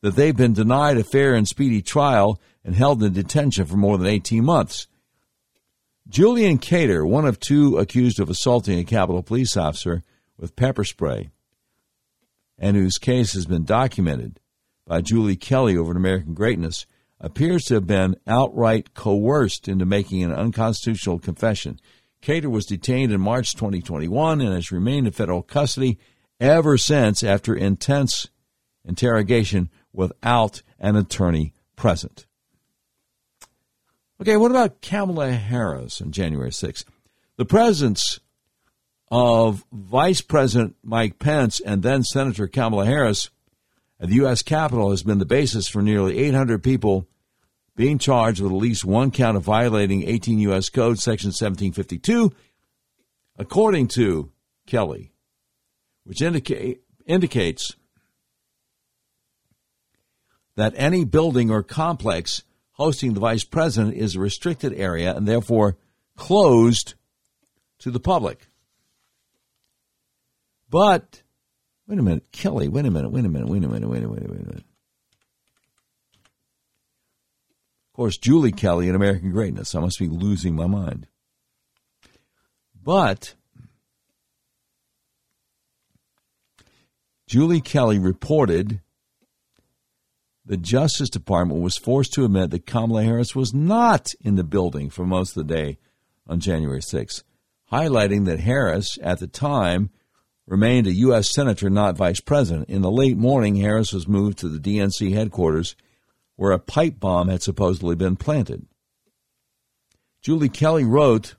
[0.00, 3.98] that they've been denied a fair and speedy trial and held in detention for more
[3.98, 4.86] than 18 months.
[6.08, 10.02] Julian Khater, one of two accused of assaulting a Capitol police officer
[10.38, 11.30] with pepper spray,
[12.58, 14.40] and whose case has been documented
[14.86, 16.86] by Julie Kelly over at American Greatness,
[17.20, 21.80] appears to have been outright coerced into making an unconstitutional confession.
[22.22, 25.98] Khater was detained in March 2021 and has remained in federal custody
[26.40, 28.28] ever since after intense
[28.84, 32.26] interrogation without an attorney present.
[34.20, 36.84] Okay, what about Kamala Harris on January 6th?
[37.36, 38.18] The presence
[39.10, 43.30] of Vice President Mike Pence and then Senator Kamala Harris
[44.00, 44.42] at the U.S.
[44.42, 47.06] Capitol has been the basis for nearly 800 people
[47.78, 50.68] being charged with at least one count of violating 18 U.S.
[50.68, 52.32] Code Section 1752,
[53.38, 54.32] according to
[54.66, 55.12] Kelly,
[56.02, 56.74] which indica-
[57.06, 57.76] indicates
[60.56, 65.76] that any building or complex hosting the vice president is a restricted area and therefore
[66.16, 66.94] closed
[67.78, 68.48] to the public.
[70.68, 71.22] But,
[71.86, 74.08] wait a minute, Kelly, wait a minute, wait a minute, wait a minute, wait a
[74.08, 74.64] minute, wait a minute.
[77.98, 79.74] Course, Julie Kelly in American Greatness.
[79.74, 81.08] I must be losing my mind.
[82.80, 83.34] But
[87.26, 88.80] Julie Kelly reported
[90.46, 94.90] the Justice Department was forced to admit that Kamala Harris was not in the building
[94.90, 95.78] for most of the day
[96.28, 97.24] on January 6,
[97.72, 99.90] highlighting that Harris, at the time,
[100.46, 101.34] remained a U.S.
[101.34, 102.68] Senator, not Vice President.
[102.68, 105.74] In the late morning, Harris was moved to the DNC headquarters
[106.38, 108.64] where a pipe bomb had supposedly been planted.
[110.22, 111.34] Julie Kelly wrote,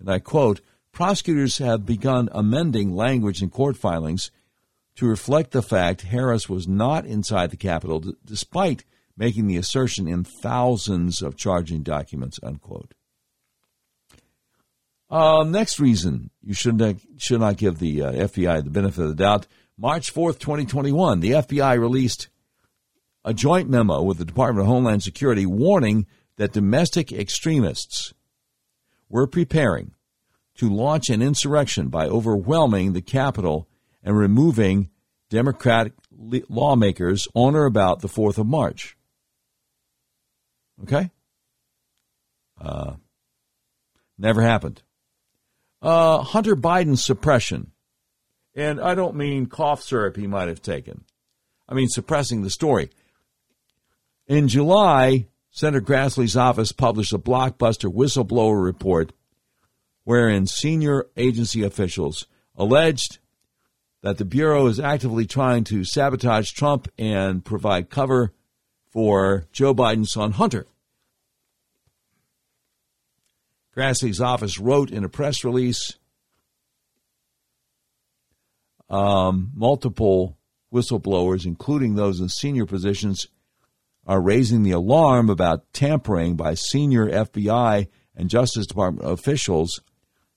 [0.00, 4.30] and I quote, prosecutors have begun amending language in court filings
[4.94, 8.86] to reflect the fact Harris was not inside the Capitol, d- despite
[9.18, 12.94] making the assertion in thousands of charging documents, unquote.
[15.10, 19.08] Uh, next reason you should not, should not give the uh, FBI the benefit of
[19.08, 19.46] the doubt.
[19.76, 22.28] March 4th, 2021, the FBI released
[23.26, 26.06] a joint memo with the Department of Homeland Security warning
[26.36, 28.14] that domestic extremists
[29.08, 29.92] were preparing
[30.54, 33.68] to launch an insurrection by overwhelming the Capitol
[34.02, 34.90] and removing
[35.28, 35.92] Democratic
[36.48, 38.96] lawmakers on or about the 4th of March.
[40.84, 41.10] Okay?
[42.60, 42.94] Uh,
[44.16, 44.82] never happened.
[45.82, 47.72] Uh, Hunter Biden's suppression.
[48.54, 51.04] And I don't mean cough syrup he might have taken.
[51.68, 52.90] I mean suppressing the story.
[54.28, 59.12] In July, Senator Grassley's office published a blockbuster whistleblower report
[60.02, 63.18] wherein senior agency officials alleged
[64.02, 68.32] that the Bureau is actively trying to sabotage Trump and provide cover
[68.90, 70.66] for Joe Biden's son Hunter.
[73.76, 75.94] Grassley's office wrote in a press release
[78.90, 80.36] um, multiple
[80.72, 83.28] whistleblowers, including those in senior positions,
[84.06, 89.80] are raising the alarm about tampering by senior FBI and Justice Department officials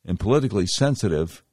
[0.04, 1.44] in politically sensitive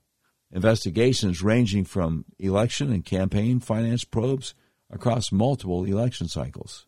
[0.50, 4.54] investigations ranging from election and campaign finance probes
[4.90, 6.86] across multiple election cycles.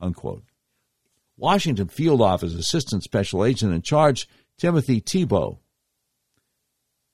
[0.00, 0.44] Unquote.
[1.36, 4.26] Washington Field Office Assistant Special Agent in Charge
[4.58, 5.60] Timothy Thibault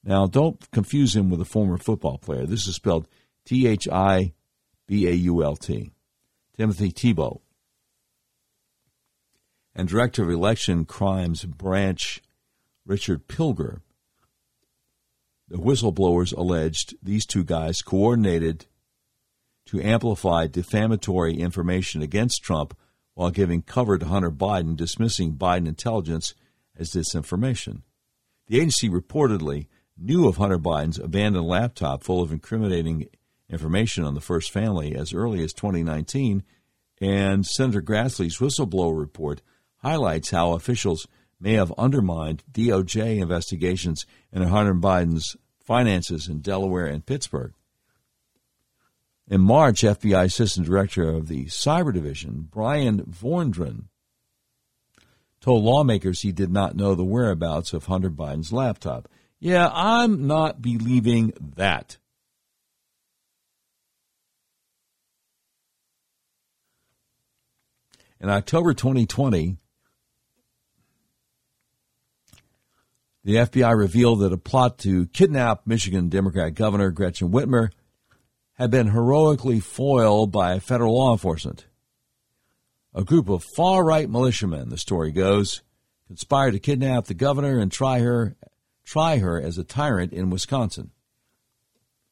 [0.05, 2.47] Now, don't confuse him with a former football player.
[2.47, 3.09] This is spelled
[3.45, 4.33] T H I
[4.87, 5.91] B A U L T.
[6.57, 7.41] Timothy Thibault.
[9.75, 12.23] And Director of Election Crimes Branch
[12.85, 13.81] Richard Pilger.
[15.49, 18.67] The whistleblowers alleged these two guys coordinated
[19.67, 22.77] to amplify defamatory information against Trump
[23.15, 26.35] while giving cover to Hunter Biden, dismissing Biden intelligence
[26.77, 27.83] as disinformation.
[28.49, 33.07] The agency reportedly knew of Hunter Biden's abandoned laptop full of incriminating
[33.53, 36.43] information on the first family as early as 2019,
[37.01, 39.43] and Senator Grassley's whistleblower report
[39.77, 41.07] highlights how officials
[41.39, 47.53] may have undermined DOJ investigations into Hunter Biden's finances in Delaware and Pittsburgh.
[49.29, 53.85] In March, FBI Assistant Director of the Cyber Division, Brian Vorndran,
[55.41, 59.09] told lawmakers he did not know the whereabouts of Hunter Biden's laptop.
[59.41, 61.99] Yeah, I'm not believing that.
[68.23, 69.57] In October 2020,
[73.25, 77.70] the FBI revealed that a plot to kidnap Michigan Democrat Governor Gretchen Whitmer
[78.53, 81.66] had been heroically foiled by federal law enforcement.
[82.95, 85.62] A group of far right militiamen, the story goes,
[86.07, 88.37] conspired to kidnap the governor and try her
[88.85, 90.93] try her as a tyrant in Wisconsin.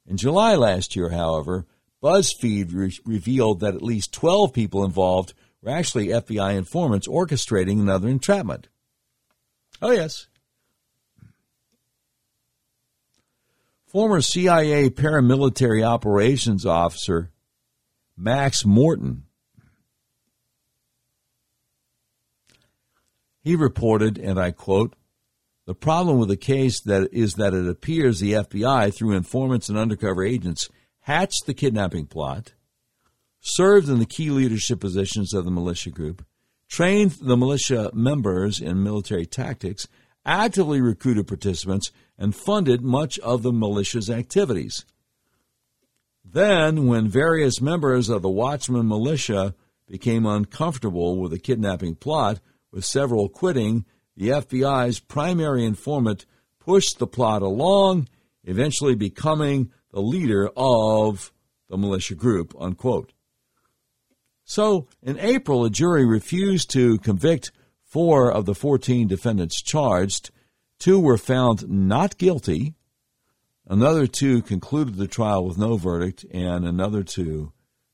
[0.07, 1.67] In July last year, however,
[2.03, 8.09] BuzzFeed re- revealed that at least 12 people involved were actually FBI informants orchestrating another
[8.09, 8.69] entrapment.
[9.83, 10.27] Oh, yes.
[13.87, 17.31] Former CIA paramilitary operations officer
[18.17, 19.25] Max Morton.
[23.43, 24.95] He reported, and I quote,
[25.67, 29.79] the problem with the case that is that it appears the FBI, through informants and
[29.79, 30.69] undercover agents,
[31.01, 32.53] hatched the kidnapping plot,
[33.41, 36.25] served in the key leadership positions of the militia group,
[36.69, 39.89] trained the militia members in military tactics,
[40.25, 44.85] actively recruited participants, and funded much of the militia's activities.
[46.25, 49.55] Then, when various members of the Watchman militia
[49.89, 53.85] became uncomfortable with the kidnapping plot, with several quitting,
[54.17, 56.27] the FBI's primary informant
[56.61, 58.09] pushed the plot along,
[58.45, 61.33] eventually becoming the leader of
[61.69, 63.13] the militia group, unquote.
[64.51, 67.53] So, in April, a jury refused to convict
[67.85, 70.33] four of the 14 defendants charged.
[70.81, 72.75] Two were found not guilty.
[73.69, 77.53] Another two concluded the trial with no verdict, and another two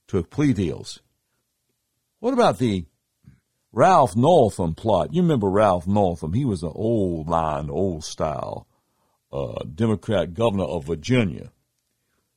[0.08, 1.02] took plea deals.
[2.20, 2.86] What about the
[3.70, 5.12] Ralph Northam plot.
[5.12, 6.32] You remember Ralph Northam?
[6.32, 8.66] He was an old line, old style
[9.30, 11.52] uh, Democrat governor of Virginia.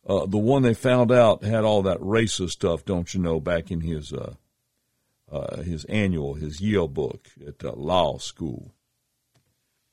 [0.09, 3.69] Uh, the one they found out had all that racist stuff, don't you know, back
[3.69, 4.33] in his uh,
[5.31, 8.73] uh his annual, his yearbook at law school.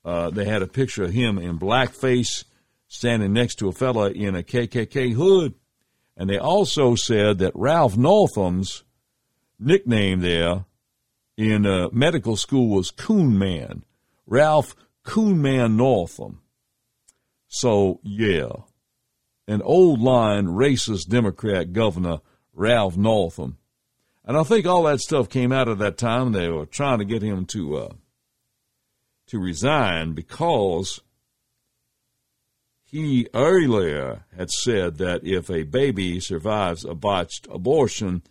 [0.07, 2.45] Uh, they had a picture of him in blackface
[2.89, 5.55] standing next to a fella in a KKK hood.
[6.17, 8.85] And they also said that Ralph Northam's
[9.59, 10.64] nickname there
[11.37, 13.83] in uh, medical school was Coon Man,
[14.27, 16.41] Ralph Coon Man Northam.
[17.49, 18.49] So, yeah,
[19.47, 22.18] an old line racist Democrat governor,
[22.53, 23.59] Ralph Northam.
[24.25, 26.33] And I think all that stuff came out of that time.
[26.33, 27.93] They were trying to get him to uh,
[29.29, 31.01] to resign because
[32.85, 38.23] he earlier had said that if a baby survives a botched abortion,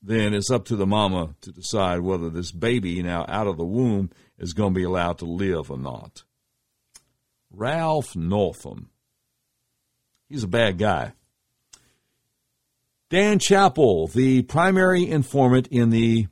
[0.00, 3.64] then it's up to the mama to decide whether this baby now out of the
[3.64, 6.24] womb is going to be allowed to live or not.
[7.50, 8.90] Ralph Northam.
[10.28, 11.12] He's a bad guy.
[13.10, 16.26] Dan Chappell, the primary informant in the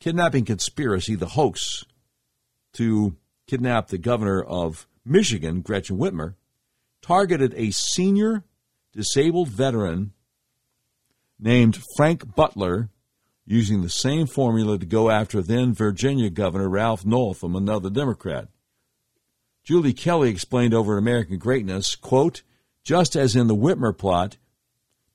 [0.00, 1.84] kidnapping conspiracy, the hoax
[2.72, 3.16] to
[3.46, 6.34] kidnap the governor of Michigan, Gretchen Whitmer,
[7.02, 8.44] targeted a senior
[8.92, 10.12] disabled veteran
[11.38, 12.88] named Frank Butler
[13.44, 18.48] using the same formula to go after then Virginia Governor Ralph Northam, another Democrat.
[19.64, 22.42] Julie Kelly explained over American Greatness, quote,
[22.84, 24.36] just as in the Whitmer plot,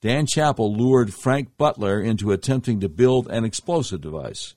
[0.02, 4.56] Dan Chappell lured Frank Butler into attempting to build an explosive device.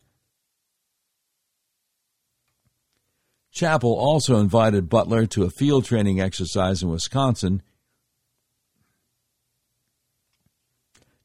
[3.53, 7.63] Chappell also invited Butler to a field training exercise in Wisconsin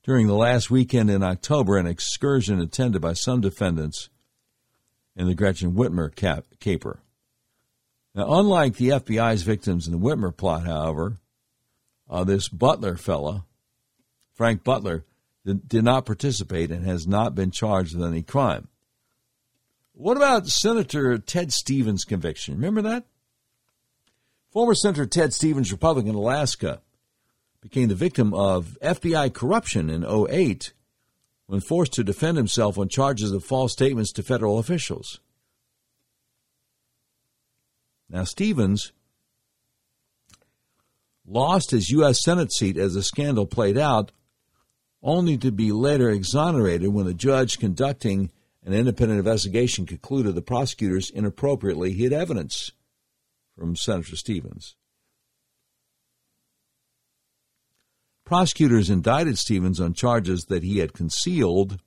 [0.06, 4.10] during the last weekend in October, an excursion attended by some defendants
[5.16, 7.00] in the Gretchen Whitmer cap- caper.
[8.14, 11.20] Now, unlike the FBI's victims in the Whitmer plot, however,
[12.10, 13.46] uh, this Butler fella,
[14.34, 15.06] Frank Butler,
[15.46, 18.68] did, did not participate and has not been charged with any crime.
[19.94, 22.56] What about Senator Ted Stevens' conviction?
[22.56, 23.06] Remember that?
[24.52, 26.82] Former Senator Ted Stevens, Republican Alaska,
[27.62, 30.74] became the victim of FBI corruption in 08
[31.48, 35.20] when forced to defend himself on charges of false statements to federal officials.
[38.10, 38.92] Now, Stevens
[41.28, 42.24] lost his U.S.
[42.24, 44.12] Senate seat as the scandal played out,
[45.02, 48.32] only to be later exonerated when the judge conducting
[48.64, 52.72] an independent investigation concluded the prosecutors inappropriately hid evidence
[53.58, 54.76] from Senator Stevens.
[58.26, 61.80] Prosecutors indicted Stevens on charges that he had concealed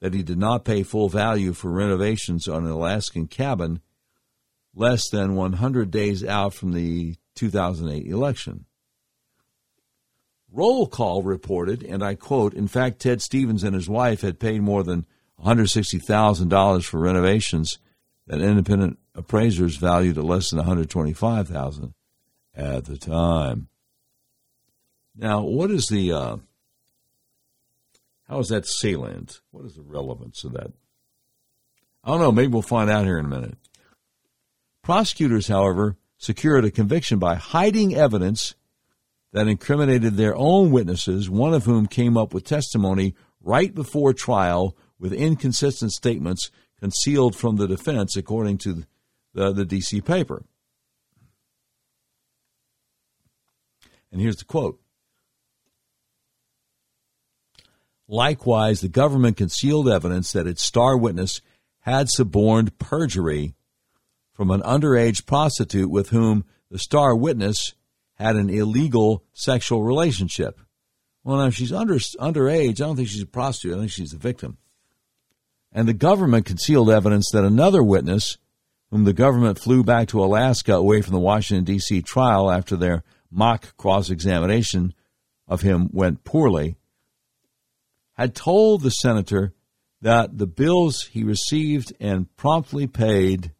[0.00, 3.80] that he did not pay full value for renovations on an Alaskan cabin
[4.74, 8.66] less than 100 days out from the 2008 election.
[10.50, 14.62] Roll call reported, and I quote, in fact, Ted Stevens and his wife had paid
[14.62, 15.04] more than
[15.44, 17.78] $160,000 for renovations
[18.26, 21.94] that independent appraisers valued at less than 125,000
[22.54, 23.68] at the time.
[25.16, 26.36] Now, what is the uh,
[28.28, 29.40] how is that salient?
[29.50, 30.72] What is the relevance of that?
[32.02, 32.32] I don't know.
[32.32, 33.56] Maybe we'll find out here in a minute.
[34.82, 38.54] Prosecutors, however, secured a conviction by hiding evidence
[39.32, 44.76] that incriminated their own witnesses, one of whom came up with testimony right before trial
[44.98, 48.84] with inconsistent statements concealed from the defense, according to
[49.34, 50.44] the, the DC paper.
[54.10, 54.80] And here's the quote
[58.06, 61.40] Likewise, the government concealed evidence that its star witness
[61.80, 63.54] had suborned perjury
[64.34, 67.72] from an underage prostitute with whom the star witness
[68.14, 70.60] had an illegal sexual relationship.
[71.22, 73.76] Well, now, she's under, underage, I don't think she's a prostitute.
[73.76, 74.58] I think she's a victim.
[75.72, 78.36] And the government concealed evidence that another witness,
[78.90, 82.02] whom the government flew back to Alaska away from the Washington, D.C.
[82.02, 84.94] trial after their mock cross examination
[85.48, 86.76] of him went poorly,
[88.12, 89.52] had told the senator
[90.00, 93.52] that the bills he received and promptly paid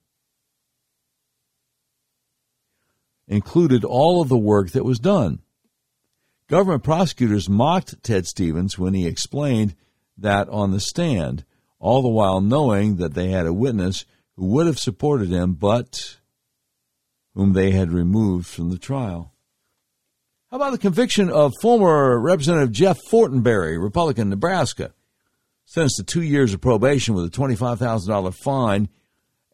[3.26, 5.40] included all of the work that was done.
[6.48, 9.74] Government prosecutors mocked Ted Stevens when he explained
[10.18, 11.44] that on the stand,
[11.78, 14.04] all the while knowing that they had a witness
[14.36, 16.18] who would have supported him, but
[17.34, 19.32] whom they had removed from the trial.
[20.50, 24.92] How about the conviction of former Representative Jeff Fortenberry, Republican, Nebraska,
[25.64, 28.88] sentenced to two years of probation with a $25,000 fine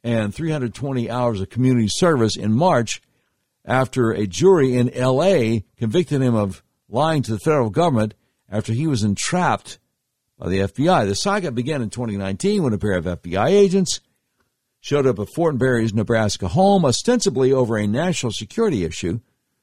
[0.02, 3.00] and 320 hours of community service in March
[3.70, 5.64] after a jury in L.A.
[5.76, 8.14] convicted him of lying to the federal government
[8.50, 9.78] after he was entrapped
[10.38, 11.06] by the FBI.
[11.06, 14.00] The saga began in 2019 when a pair of FBI agents
[14.80, 19.20] showed up at Fortenberry's Nebraska home, ostensibly over a national security issue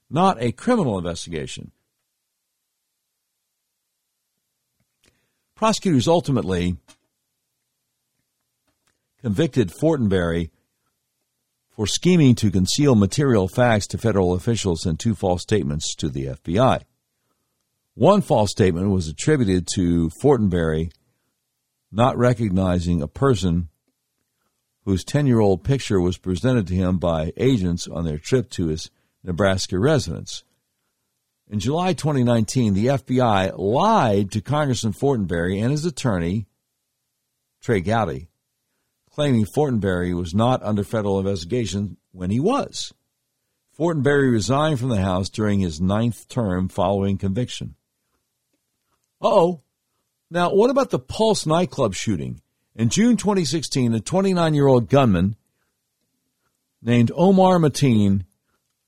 [0.09, 1.71] not a criminal investigation.
[5.55, 6.77] Prosecutors ultimately
[9.21, 10.49] convicted Fortenberry
[11.77, 16.25] for scheming to conceal material facts to federal officials and two false statements to the
[16.25, 16.81] FBI.
[17.93, 20.91] One false statement was attributed to Fortenberry
[21.91, 23.69] not recognizing a person
[24.85, 28.67] whose 10 year old picture was presented to him by agents on their trip to
[28.67, 28.89] his
[29.23, 30.43] Nebraska residence.
[31.49, 36.47] In July 2019, the FBI lied to Congressman Fortenberry and his attorney,
[37.61, 38.27] Trey Gowdy,
[39.17, 42.93] claiming Fortenberry was not under federal investigation when he was.
[43.75, 47.73] Fortenberry resigned from the House during his ninth term following conviction.
[49.19, 49.61] oh.
[50.29, 52.41] Now, what about the Pulse nightclub shooting?
[52.75, 55.35] In June 2016, a 29 year old gunman
[56.79, 58.25] named Omar Mateen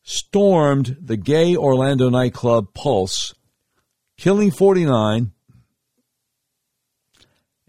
[0.04, 3.34] stormed the gay Orlando nightclub Pulse,
[4.16, 5.32] killing 49,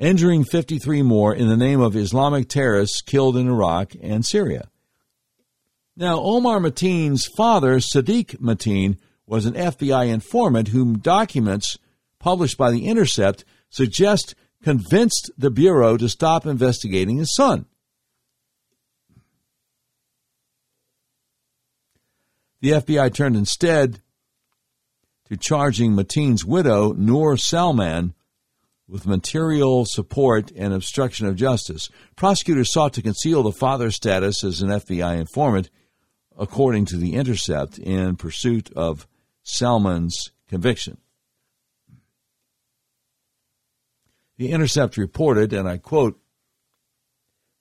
[0.01, 4.69] injuring 53 more in the name of Islamic terrorists killed in Iraq and Syria.
[5.97, 8.97] Now, Omar Mateen's father, Sadiq Mateen,
[9.27, 11.77] was an FBI informant whom documents
[12.19, 17.67] published by The Intercept suggest convinced the Bureau to stop investigating his son.
[22.63, 24.01] The FBI turned instead
[25.29, 28.15] to charging Mateen's widow, Noor Salman,
[28.91, 31.89] with material support and obstruction of justice.
[32.17, 35.71] Prosecutors sought to conceal the father's status as an FBI informant
[36.37, 39.07] according to The Intercept, in pursuit of
[39.43, 40.97] Salman's conviction.
[44.39, 46.19] The Intercept reported, and I quote,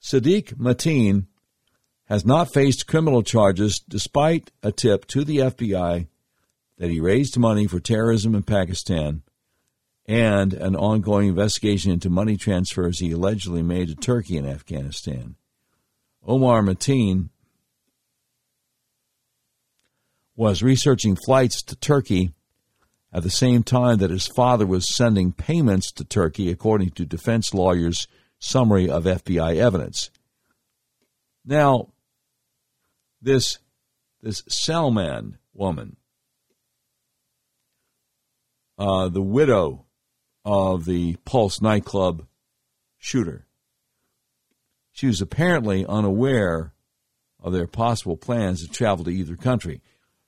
[0.01, 1.25] Sadiq Mateen
[2.05, 6.07] has not faced criminal charges despite a tip to the FBI
[6.77, 9.23] that he raised money for terrorism in Pakistan
[10.09, 15.35] and an ongoing investigation into money transfers he allegedly made to Turkey and Afghanistan.
[16.25, 17.29] Omar Mateen
[20.35, 22.33] was researching flights to Turkey
[23.13, 27.53] at the same time that his father was sending payments to Turkey, according to defense
[27.53, 28.07] lawyers'
[28.39, 30.09] summary of FBI evidence.
[31.45, 31.89] Now,
[33.21, 33.59] this
[34.23, 35.97] this Salman woman,
[38.79, 39.85] uh, the widow
[40.45, 42.25] of the Pulse nightclub
[42.97, 43.45] shooter,
[44.91, 46.73] she was apparently unaware
[47.41, 49.81] of their possible plans to travel to either country.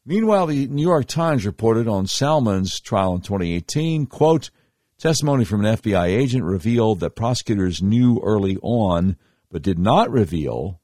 [0.06, 4.50] Meanwhile, the New York Times reported on Salman's trial in 2018, quote,
[4.98, 9.18] testimony from an FBI agent revealed that prosecutors knew early on,
[9.52, 10.80] but did not reveal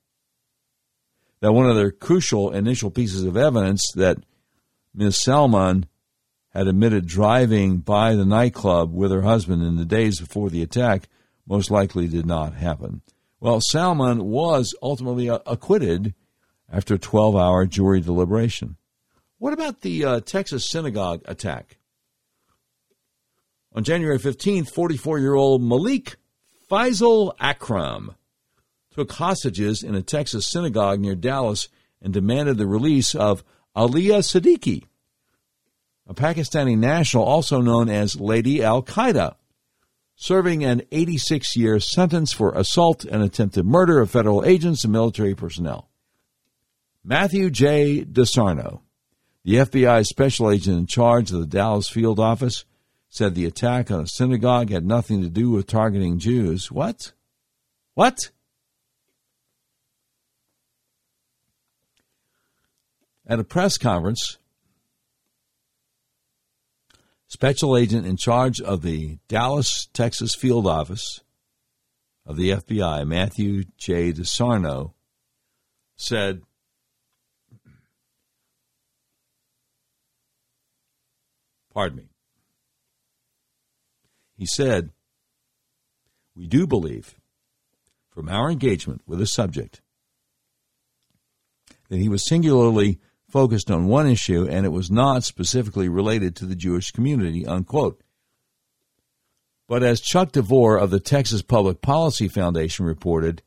[1.39, 4.17] that one of their crucial initial pieces of evidence that
[4.93, 5.23] Ms.
[5.23, 5.85] Salman
[6.57, 11.07] had admitted driving by the nightclub with her husband in the days before the attack
[11.45, 13.01] most likely did not happen.
[13.39, 16.15] Well, Salman was ultimately acquitted
[16.67, 18.75] after a 12 hour jury deliberation.
[19.37, 21.77] What about the uh, Texas synagogue attack?
[23.75, 26.15] On January 15th, 44 year old Malik
[26.71, 28.15] Faisal Akram
[28.95, 31.69] took hostages in a Texas synagogue near Dallas
[32.01, 33.43] and demanded the release of
[33.77, 34.85] Alia Siddiqui,
[36.07, 39.35] a Pakistani national also known as Lady Al Qaeda,
[40.15, 45.35] serving an 86 year sentence for assault and attempted murder of federal agents and military
[45.35, 45.89] personnel.
[47.03, 48.03] Matthew J.
[48.03, 48.81] DeSarno
[49.47, 52.65] the FBI special agent in charge of the Dallas field office
[53.07, 56.69] said the attack on a synagogue had nothing to do with targeting Jews.
[56.69, 57.13] What?
[57.93, 58.29] What?
[63.25, 64.37] At a press conference,
[67.27, 71.21] special agent in charge of the Dallas, Texas field office
[72.25, 74.11] of the FBI, Matthew J.
[74.11, 74.93] DeSarno,
[75.95, 76.41] said
[81.77, 82.09] Pardon me.
[84.35, 84.89] He said,
[86.35, 87.13] We do believe,
[88.09, 89.81] from our engagement with the subject,
[91.89, 92.99] that he was singularly
[93.29, 98.01] focused on one issue and it was not specifically related to the Jewish community, unquote.
[99.67, 103.43] But as Chuck DeVore of the Texas Public Policy Foundation reported,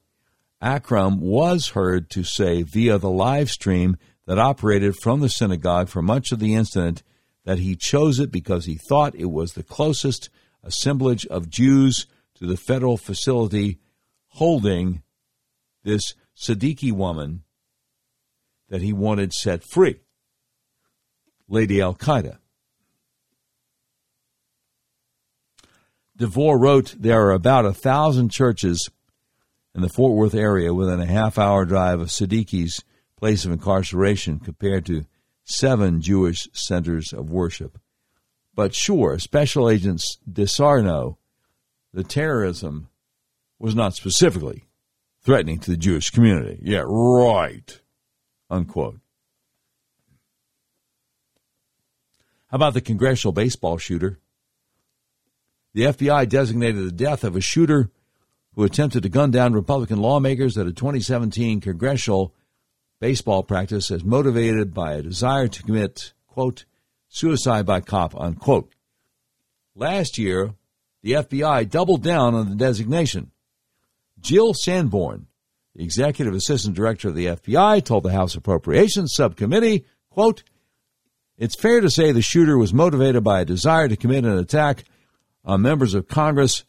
[0.60, 3.96] Akram was heard to say via the live stream
[4.26, 7.02] that operated from the synagogue for much of the incident
[7.44, 10.28] that he chose it because he thought it was the closest
[10.62, 13.78] assemblage of Jews to the federal facility
[14.28, 15.02] holding
[15.84, 17.42] this Siddiqui woman
[18.70, 20.00] that he wanted set free,
[21.48, 22.38] Lady Al Qaeda.
[26.16, 28.88] DeVore wrote there are about a thousand churches
[29.74, 32.84] in the Fort Worth area within a half hour drive of Siddiqui's
[33.16, 35.06] place of incarceration compared to
[35.44, 37.78] seven Jewish centers of worship.
[38.54, 41.16] But sure, Special Agents DeSarno,
[41.92, 42.88] the terrorism
[43.58, 44.64] was not specifically
[45.22, 46.58] threatening to the Jewish community.
[46.62, 47.79] Yeah, right.
[48.50, 48.98] Unquote.
[52.48, 54.18] How about the congressional baseball shooter?
[55.72, 57.90] The FBI designated the death of a shooter
[58.54, 62.34] who attempted to gun down Republican lawmakers at a 2017 congressional
[62.98, 66.64] baseball practice as motivated by a desire to commit, quote,
[67.08, 68.74] suicide by cop, unquote.
[69.76, 70.54] Last year,
[71.02, 73.30] the FBI doubled down on the designation.
[74.20, 75.28] Jill Sanborn,
[75.82, 80.42] executive assistant director of the FBI, told the House Appropriations Subcommittee, quote,
[81.38, 84.84] it's fair to say the shooter was motivated by a desire to commit an attack
[85.44, 86.64] on members of Congress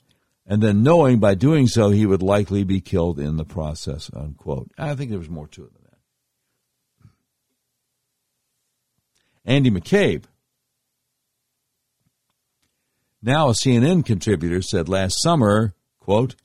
[0.45, 4.71] and then knowing by doing so he would likely be killed in the process, unquote.
[4.77, 7.11] I think there was more to it than that.
[9.45, 10.23] Andy McCabe,
[13.21, 16.35] now a CNN contributor, said last summer, quote,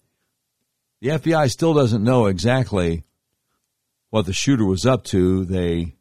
[1.01, 3.05] the FBI still doesn't know exactly
[4.11, 5.45] what the shooter was up to.
[5.45, 5.95] They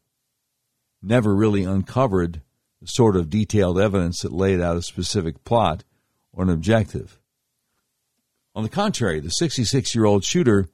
[1.02, 2.42] never really uncovered
[2.80, 5.84] the sort of detailed evidence that laid out a specific plot
[6.32, 7.18] or an objective.
[8.54, 10.68] On the contrary, the 66 year old shooter,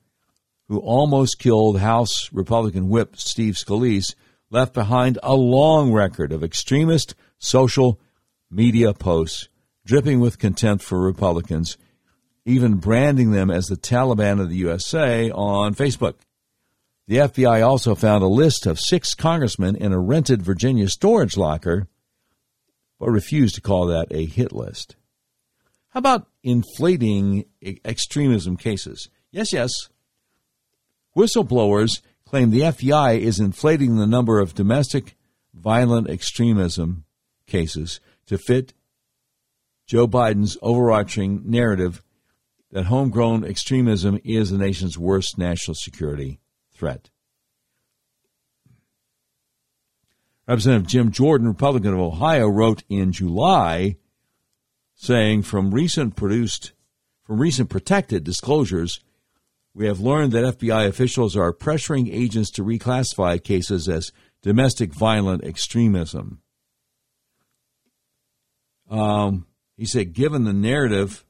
[0.68, 4.14] who almost killed House Republican whip Steve Scalise,
[4.50, 7.98] left behind a long record of extremist social
[8.50, 9.48] media posts
[9.84, 11.76] dripping with contempt for Republicans,
[12.44, 16.14] even branding them as the Taliban of the USA on Facebook.
[17.08, 21.88] The FBI also found a list of six congressmen in a rented Virginia storage locker,
[22.98, 24.96] but refused to call that a hit list.
[25.90, 27.44] How about inflating
[27.84, 29.08] extremism cases?
[29.30, 29.70] Yes, yes.
[31.16, 35.16] Whistleblowers claim the FBI is inflating the number of domestic
[35.52, 37.04] violent extremism
[37.46, 38.72] cases to fit
[39.86, 42.02] Joe Biden's overarching narrative
[42.72, 46.40] that homegrown extremism is the nation's worst national security
[46.74, 47.10] threat.
[50.48, 53.96] Representative Jim Jordan, Republican of Ohio, wrote in July
[54.94, 56.72] saying from recent produced
[57.24, 59.00] from recent protected disclosures,
[59.74, 64.12] we have learned that FBI officials are pressuring agents to reclassify cases as
[64.42, 66.42] domestic violent extremism.
[68.90, 69.46] Um,
[69.76, 71.24] he said, given the narrative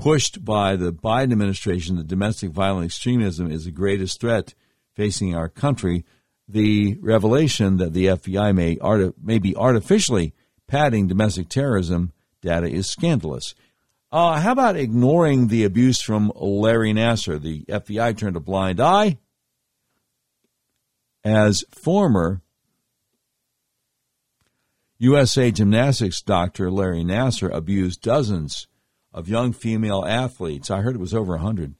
[0.00, 4.54] pushed by the Biden administration that domestic violent extremism is the greatest threat
[4.94, 6.04] facing our country,
[6.48, 8.78] the revelation that the FBI may,
[9.22, 10.32] may be artificially
[10.66, 13.54] padding domestic terrorism data is scandalous.
[14.10, 17.40] Uh, how about ignoring the abuse from Larry Nassar?
[17.40, 19.18] The FBI turned a blind eye.
[21.22, 22.40] As former
[24.98, 28.66] USA gymnastics doctor Larry Nassar abused dozens
[29.12, 30.70] of young female athletes.
[30.70, 31.74] I heard it was over 100.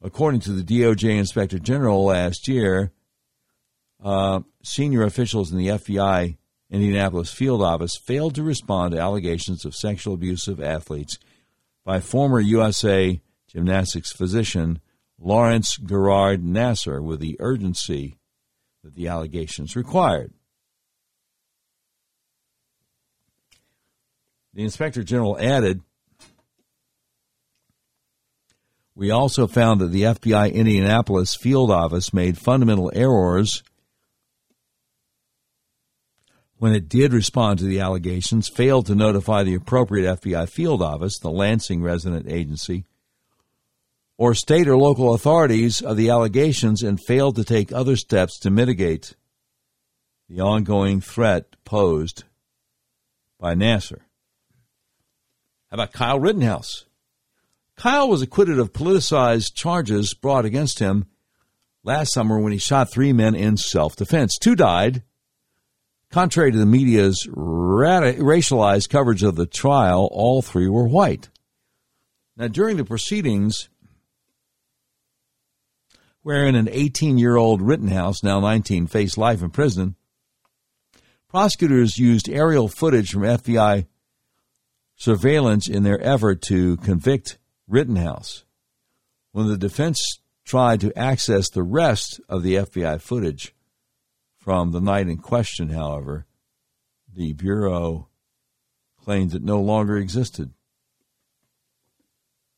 [0.00, 2.92] According to the DOJ Inspector General last year,
[4.02, 6.36] uh, senior officials in the FBI
[6.70, 11.18] Indianapolis field office failed to respond to allegations of sexual abuse of athletes
[11.84, 14.80] by former USA gymnastics physician
[15.18, 18.18] Lawrence Gerard Nassar with the urgency
[18.84, 20.32] that the allegations required.
[24.54, 25.80] The inspector general added
[28.98, 33.62] We also found that the FBI Indianapolis field office made fundamental errors
[36.56, 41.16] when it did respond to the allegations, failed to notify the appropriate FBI field office,
[41.16, 42.86] the Lansing resident agency,
[44.16, 48.50] or state or local authorities of the allegations and failed to take other steps to
[48.50, 49.14] mitigate
[50.28, 52.24] the ongoing threat posed
[53.38, 54.00] by Nassar.
[55.70, 56.87] How about Kyle Rittenhouse?
[57.78, 61.06] Kyle was acquitted of politicized charges brought against him
[61.84, 64.36] last summer when he shot three men in self defense.
[64.36, 65.04] Two died.
[66.10, 71.28] Contrary to the media's racialized coverage of the trial, all three were white.
[72.36, 73.68] Now, during the proceedings,
[76.22, 79.94] wherein an 18 year old Rittenhouse, now 19, faced life in prison,
[81.28, 83.86] prosecutors used aerial footage from FBI
[84.96, 87.37] surveillance in their effort to convict
[87.68, 88.44] Rittenhouse.
[89.32, 90.00] When the defense
[90.44, 93.54] tried to access the rest of the FBI footage
[94.38, 96.26] from the night in question, however,
[97.14, 98.08] the Bureau
[98.96, 100.50] claimed it no longer existed.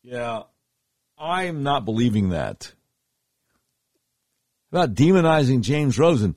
[0.03, 0.43] Yeah,
[1.19, 2.73] I'm not believing that.
[4.71, 6.37] About demonizing James Rosen.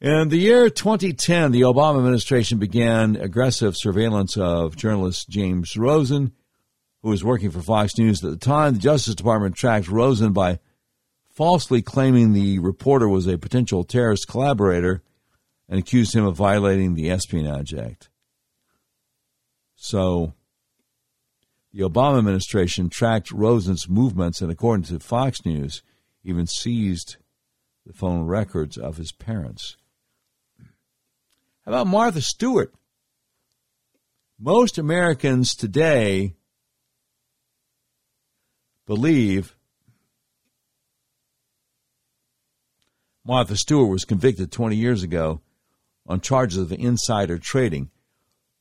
[0.00, 6.32] In the year 2010, the Obama administration began aggressive surveillance of journalist James Rosen
[7.02, 8.74] who was working for Fox News at the time.
[8.74, 10.60] The Justice Department tracked Rosen by
[11.30, 15.02] falsely claiming the reporter was a potential terrorist collaborator
[15.68, 18.08] and accused him of violating the Espionage Act.
[19.74, 20.34] So,
[21.72, 25.82] the Obama administration tracked Rosen's movements and, according to Fox News,
[26.22, 27.16] even seized
[27.86, 29.76] the phone records of his parents.
[31.64, 32.72] How about Martha Stewart?
[34.38, 36.34] Most Americans today
[38.86, 39.56] believe
[43.24, 45.40] Martha Stewart was convicted 20 years ago
[46.06, 47.90] on charges of insider trading.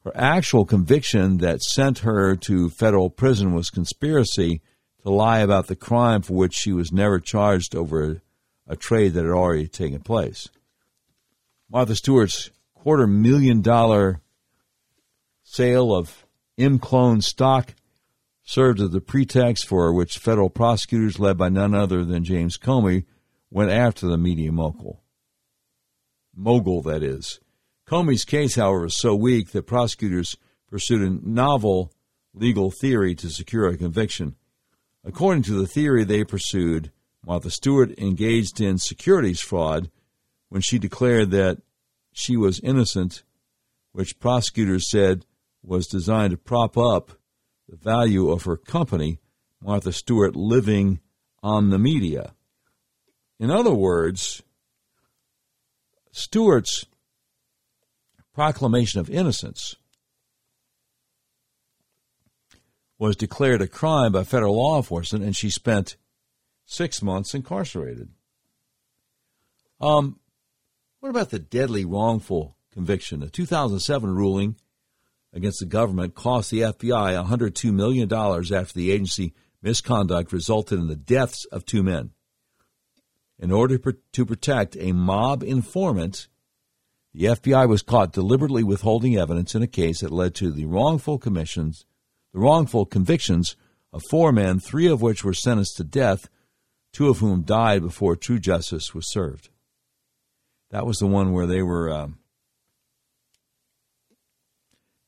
[0.03, 4.61] Her actual conviction that sent her to federal prison was conspiracy
[5.03, 8.22] to lie about the crime for which she was never charged over
[8.68, 10.48] a trade that had already taken place.
[11.69, 14.22] Martha Stewart's quarter million dollar
[15.43, 16.26] sale of
[16.57, 17.73] ImClone stock
[18.52, 23.06] served as the pretext for which federal prosecutors, led by none other than James Comey,
[23.49, 25.02] went after the media mogul.
[26.36, 27.40] Mogul, that is.
[27.88, 30.36] Comey's case, however, was so weak that prosecutors
[30.69, 31.94] pursued a novel
[32.34, 34.36] legal theory to secure a conviction.
[35.06, 36.91] According to the theory they pursued,
[37.26, 39.90] Martha Stewart engaged in securities fraud
[40.49, 41.61] when she declared that
[42.11, 43.23] she was innocent,
[43.94, 45.26] which prosecutors said
[45.64, 47.14] was designed to prop up
[47.72, 49.18] the value of her company,
[49.64, 50.99] Martha Stewart Living
[51.41, 52.34] Omnimedia.
[53.39, 54.43] In other words,
[56.11, 56.85] Stewart's
[58.34, 59.77] proclamation of innocence
[62.99, 65.95] was declared a crime by federal law enforcement, and she spent
[66.65, 68.10] six months incarcerated.
[69.80, 70.19] Um,
[70.99, 73.23] what about the deadly wrongful conviction?
[73.23, 74.57] A 2007 ruling
[75.34, 80.95] against the government cost the FBI $102 million after the agency misconduct resulted in the
[80.95, 82.12] deaths of two men.
[83.40, 86.28] In order to protect a mob informant,
[87.14, 91.18] the FBI was caught deliberately withholding evidence in a case that led to the wrongful
[91.18, 91.86] commissions,
[92.34, 93.56] the wrongful convictions
[93.91, 96.30] of four men, three of which were sentenced to death,
[96.94, 99.49] two of whom died before true justice was served.
[100.70, 102.20] That was the one where they were um,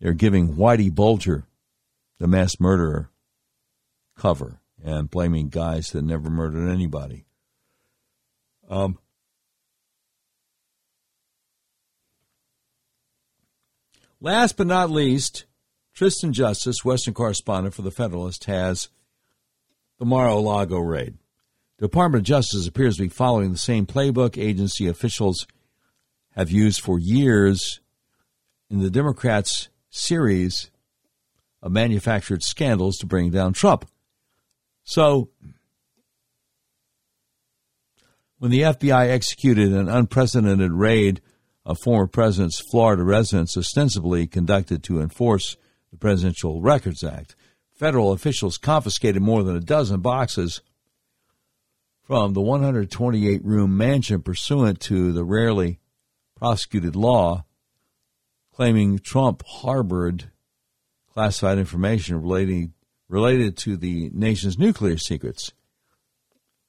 [0.03, 1.45] they're giving Whitey Bulger,
[2.19, 3.09] the mass murderer,
[4.17, 7.23] cover and blaming guys that never murdered anybody.
[8.69, 8.99] Um,
[14.19, 15.45] last but not least,
[15.93, 18.89] Tristan Justice, Western correspondent for the Federalist, has
[19.99, 21.13] the Mar-a-Lago raid.
[21.77, 25.47] The Department of Justice appears to be following the same playbook agency officials
[26.31, 27.79] have used for years
[28.69, 30.71] in the Democrats' series
[31.61, 33.85] of manufactured scandals to bring down Trump.
[34.83, 35.29] So,
[38.39, 41.21] when the FBI executed an unprecedented raid
[41.65, 45.55] of former president's Florida residence ostensibly conducted to enforce
[45.91, 47.35] the Presidential Records Act,
[47.71, 50.61] federal officials confiscated more than a dozen boxes
[52.01, 55.79] from the 128 room mansion pursuant to the rarely
[56.35, 57.45] prosecuted law
[58.53, 60.31] claiming Trump harbored
[61.11, 62.73] classified information relating,
[63.09, 65.51] related to the nation's nuclear secrets.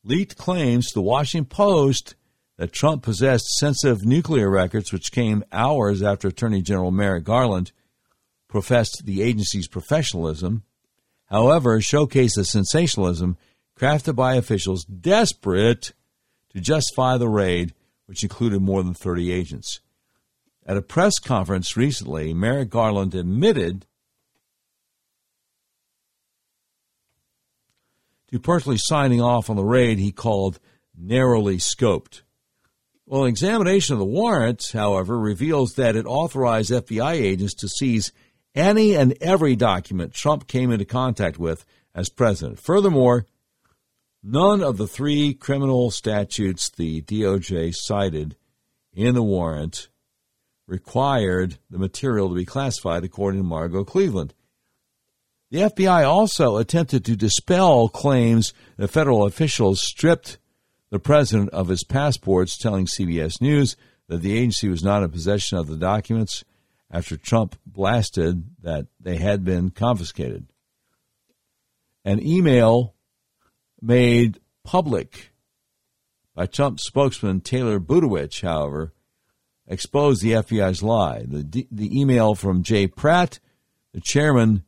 [0.02, 2.14] Leaked claims to the Washington Post
[2.56, 7.72] that Trump possessed sensitive nuclear records, which came hours after Attorney General Merrick Garland
[8.48, 10.62] professed the agency's professionalism,
[11.26, 13.36] however, showcased the sensationalism
[13.78, 15.92] crafted by officials desperate
[16.50, 17.74] to justify the raid,
[18.06, 19.80] which included more than 30 agents.
[20.66, 23.86] At a press conference recently, Merrick Garland admitted
[28.30, 30.58] to personally signing off on the raid he called
[30.96, 32.22] narrowly scoped.
[33.04, 38.12] Well, an examination of the warrant, however, reveals that it authorized FBI agents to seize
[38.54, 42.58] any and every document Trump came into contact with as president.
[42.58, 43.26] Furthermore,
[44.22, 48.36] none of the three criminal statutes the DOJ cited
[48.94, 49.88] in the warrant
[50.66, 54.34] required the material to be classified, according to Margot Cleveland.
[55.50, 60.38] The FBI also attempted to dispel claims that federal officials stripped
[60.90, 63.76] the president of his passports, telling CBS News
[64.08, 66.44] that the agency was not in possession of the documents
[66.90, 70.46] after Trump blasted that they had been confiscated.
[72.04, 72.94] An email
[73.80, 75.32] made public
[76.34, 78.93] by Trump spokesman Taylor Budowich, however,
[79.66, 81.24] exposed the FBI's lie.
[81.26, 83.40] The, the email from Jay Pratt,
[83.92, 84.64] the chairman,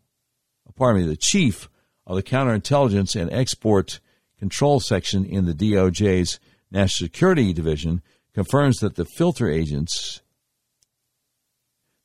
[0.74, 1.68] pardon me, the chief
[2.06, 4.00] of the counterintelligence and export
[4.38, 6.38] control section in the DOJ's
[6.70, 8.02] National Security Division,
[8.34, 10.20] confirms that the filter agents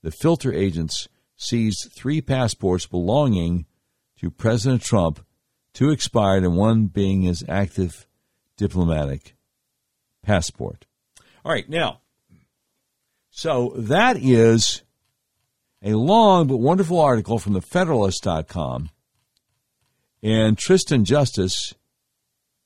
[0.04, 3.68] the filter agents seized three passports belonging
[4.20, 5.24] to President Trump,
[5.74, 8.08] two expired and one being his active
[8.58, 9.36] diplomatic
[10.24, 10.88] passport.
[11.46, 12.01] All right, now
[13.42, 14.84] so that is
[15.82, 18.92] a long but wonderful article from the Federalist.com.
[20.22, 21.74] And Tristan Justice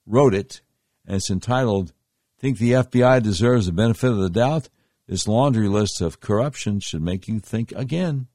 [0.06, 0.60] wrote it,
[1.08, 1.94] and it's entitled,
[2.40, 4.68] Think the FBI Deserves the Benefit of the Doubt?
[5.08, 8.28] This laundry list of corruption should make you think again.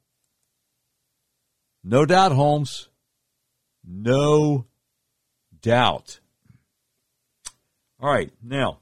[1.83, 2.89] No doubt, Holmes.
[3.85, 4.65] No
[5.61, 6.19] doubt.
[7.99, 8.80] All right, now,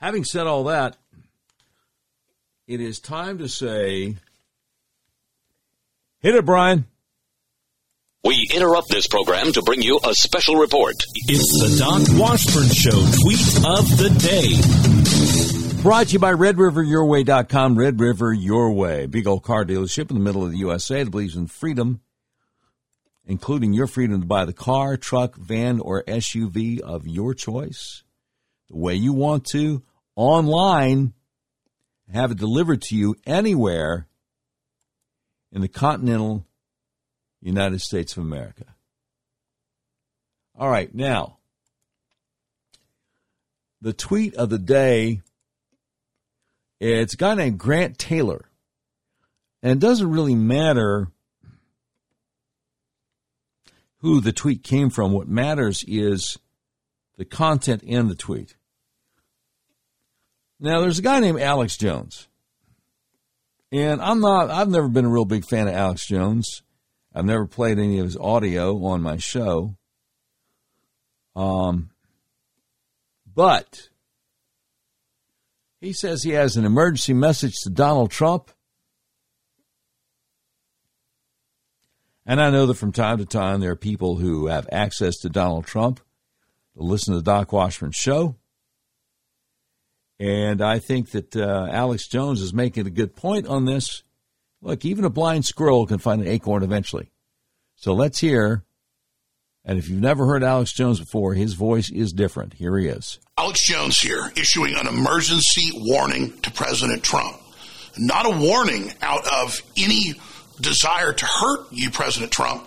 [0.00, 0.96] Having said all that,
[2.68, 4.14] it is time to say,
[6.20, 6.86] hit it, Brian.
[8.22, 10.94] We interrupt this program to bring you a special report.
[11.26, 14.10] It's the Doc Washburn Show tweet of the
[15.74, 15.82] day.
[15.82, 17.78] Brought to you by RedRiverYourWay.com.
[17.78, 19.06] Red River Your Way.
[19.06, 22.00] Big old car dealership in the middle of the USA that believes in freedom
[23.28, 28.02] including your freedom to buy the car, truck, van, or SUV of your choice
[28.70, 29.82] the way you want to
[30.18, 31.12] online,
[32.12, 34.06] have it delivered to you anywhere
[35.52, 36.44] in the continental
[37.40, 38.64] United States of America.
[40.58, 41.38] All right, now,
[43.80, 45.22] the tweet of the day
[46.80, 48.48] it's a guy named Grant Taylor.
[49.62, 51.08] And it doesn't really matter
[53.98, 55.12] who the tweet came from.
[55.12, 56.38] What matters is
[57.16, 58.54] the content in the tweet.
[60.60, 62.28] Now, there's a guy named Alex Jones.
[63.70, 66.62] And I'm not, I've never been a real big fan of Alex Jones.
[67.14, 69.76] I've never played any of his audio on my show.
[71.36, 71.90] Um,
[73.32, 73.90] but
[75.80, 78.50] he says he has an emergency message to Donald Trump.
[82.26, 85.28] And I know that from time to time there are people who have access to
[85.28, 86.00] Donald Trump
[86.76, 88.36] to listen to the Doc Washburn show.
[90.20, 94.02] And I think that uh, Alex Jones is making a good point on this.
[94.60, 97.12] Look, even a blind squirrel can find an acorn eventually.
[97.76, 98.64] So let's hear.
[99.64, 102.54] And if you've never heard Alex Jones before, his voice is different.
[102.54, 103.20] Here he is.
[103.36, 107.36] Alex Jones here, issuing an emergency warning to President Trump.
[107.96, 110.14] Not a warning out of any
[110.60, 112.66] desire to hurt you, President Trump,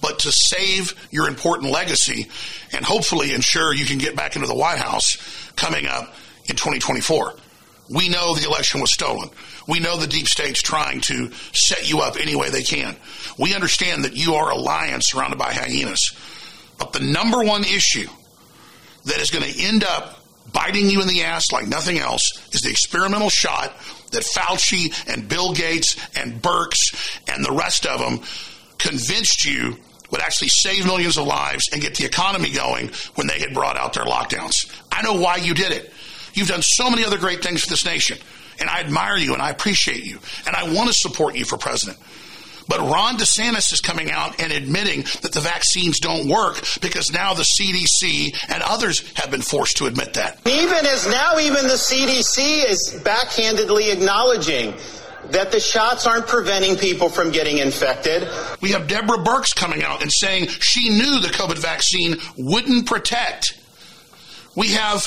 [0.00, 2.28] but to save your important legacy
[2.72, 5.16] and hopefully ensure you can get back into the White House
[5.56, 6.14] coming up
[6.46, 7.34] in 2024.
[7.88, 9.28] We know the election was stolen.
[9.68, 12.96] We know the deep state's trying to set you up any way they can.
[13.38, 16.16] We understand that you are a lion surrounded by hyenas.
[16.78, 18.08] But the number one issue
[19.04, 20.20] that is going to end up
[20.52, 23.76] biting you in the ass like nothing else is the experimental shot
[24.10, 26.74] that Fauci and Bill Gates and Birx
[27.28, 28.20] and the rest of them
[28.78, 29.76] convinced you
[30.10, 33.76] would actually save millions of lives and get the economy going when they had brought
[33.76, 34.52] out their lockdowns.
[34.90, 35.91] I know why you did it.
[36.34, 38.18] You've done so many other great things for this nation.
[38.60, 40.18] And I admire you and I appreciate you.
[40.46, 41.98] And I want to support you for president.
[42.68, 47.34] But Ron DeSantis is coming out and admitting that the vaccines don't work because now
[47.34, 50.38] the CDC and others have been forced to admit that.
[50.46, 54.74] Even as now, even the CDC is backhandedly acknowledging
[55.30, 58.28] that the shots aren't preventing people from getting infected.
[58.60, 63.58] We have Deborah Birx coming out and saying she knew the COVID vaccine wouldn't protect.
[64.56, 65.02] We have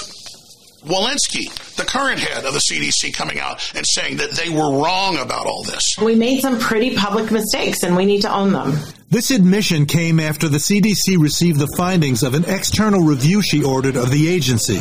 [0.86, 5.18] Walensky, the current head of the CDC, coming out and saying that they were wrong
[5.18, 5.96] about all this.
[6.02, 8.78] We made some pretty public mistakes and we need to own them.
[9.10, 13.96] This admission came after the CDC received the findings of an external review she ordered
[13.96, 14.80] of the agency.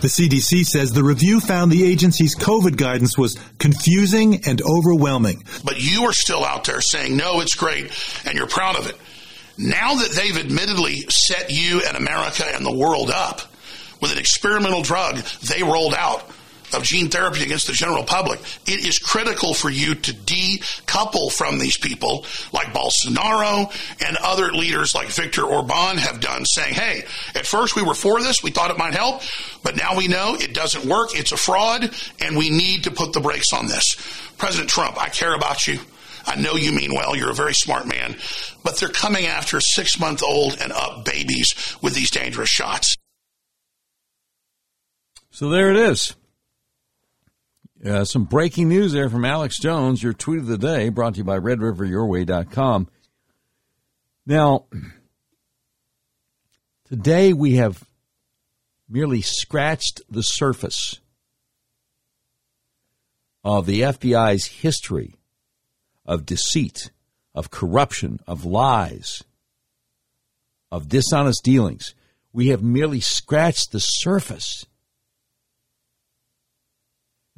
[0.00, 5.44] The CDC says the review found the agency's COVID guidance was confusing and overwhelming.
[5.64, 7.90] But you are still out there saying, no, it's great,
[8.26, 8.96] and you're proud of it.
[9.56, 13.42] Now that they've admittedly set you and America and the world up,
[14.00, 16.28] with an experimental drug they rolled out
[16.74, 18.40] of gene therapy against the general public.
[18.66, 23.72] It is critical for you to decouple from these people like Bolsonaro
[24.06, 27.02] and other leaders like Viktor Orban have done, saying, hey,
[27.34, 29.22] at first we were for this, we thought it might help,
[29.62, 31.90] but now we know it doesn't work, it's a fraud,
[32.20, 33.96] and we need to put the brakes on this.
[34.38, 35.80] President Trump, I care about you.
[36.26, 37.16] I know you mean well.
[37.16, 38.14] You're a very smart man.
[38.62, 42.94] But they're coming after six month old and up babies with these dangerous shots.
[45.40, 46.14] So there it is.
[47.82, 51.18] Uh, some breaking news there from Alex Jones, your tweet of the day, brought to
[51.20, 52.88] you by RedRiverYourWay.com.
[54.26, 54.66] Now,
[56.84, 57.88] today we have
[58.86, 61.00] merely scratched the surface
[63.42, 65.14] of the FBI's history
[66.04, 66.90] of deceit,
[67.34, 69.24] of corruption, of lies,
[70.70, 71.94] of dishonest dealings.
[72.30, 74.66] We have merely scratched the surface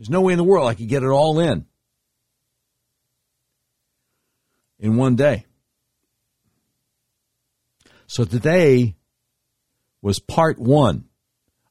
[0.03, 1.65] there's no way in the world I could get it all in
[4.81, 5.47] in one day.
[8.09, 8.97] So today
[10.01, 11.05] was part one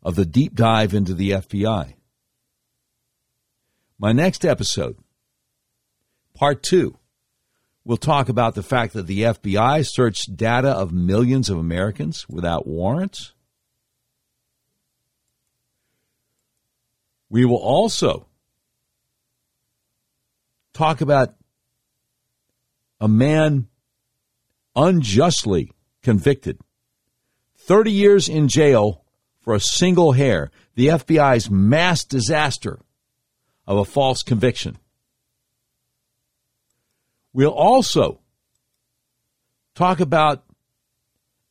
[0.01, 1.95] of the deep dive into the FBI.
[3.99, 4.95] My next episode,
[6.33, 6.97] part two,
[7.83, 12.65] will talk about the fact that the FBI searched data of millions of Americans without
[12.65, 13.33] warrants.
[17.31, 18.27] We will also
[20.73, 21.33] talk about
[22.99, 23.69] a man
[24.75, 25.71] unjustly
[26.03, 26.59] convicted,
[27.55, 29.05] 30 years in jail
[29.39, 32.79] for a single hair, the FBI's mass disaster
[33.65, 34.77] of a false conviction.
[37.31, 38.19] We'll also
[39.73, 40.43] talk about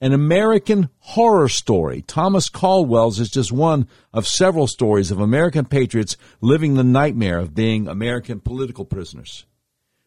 [0.01, 2.03] An American horror story.
[2.03, 7.55] Thomas Caldwell's is just one of several stories of American patriots living the nightmare of
[7.55, 9.45] being American political prisoners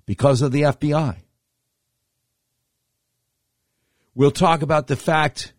[0.06, 1.18] because of the FBI.
[4.15, 5.53] We'll talk about the fact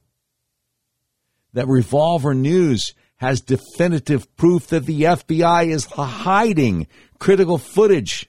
[1.52, 6.86] that Revolver News has definitive proof that the FBI is hiding
[7.18, 8.28] critical footage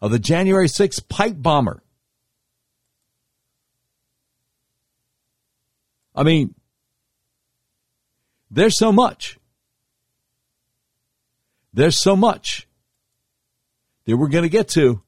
[0.00, 1.82] of the January 6th pipe bomber.
[6.14, 6.54] I mean,
[8.50, 9.38] there's so much.
[11.72, 12.66] There's so much
[14.06, 15.02] that we're going to get to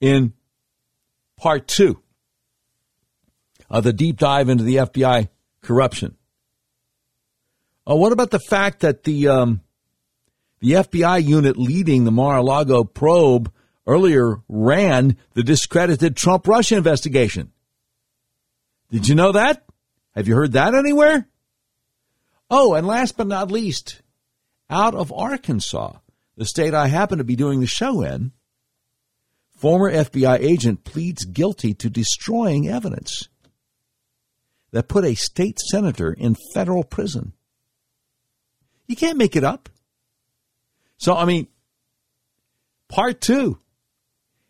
[0.00, 0.32] in
[1.36, 2.00] part two
[3.68, 5.28] of the deep dive into the FBI
[5.62, 6.16] corruption.
[7.88, 9.60] Uh, what about the fact that the um,
[10.60, 13.52] the FBI unit leading the Mar-a-Lago probe
[13.86, 17.52] earlier ran the discredited Trump Russia investigation?
[18.90, 19.64] Did you know that?
[20.14, 21.28] Have you heard that anywhere?
[22.50, 24.02] Oh, and last but not least,
[24.70, 25.94] out of Arkansas,
[26.36, 28.32] the state I happen to be doing the show in,
[29.56, 33.28] former FBI agent pleads guilty to destroying evidence
[34.70, 37.32] that put a state senator in federal prison.
[38.86, 39.68] You can't make it up.
[40.98, 41.48] So, I mean,
[42.88, 43.58] part two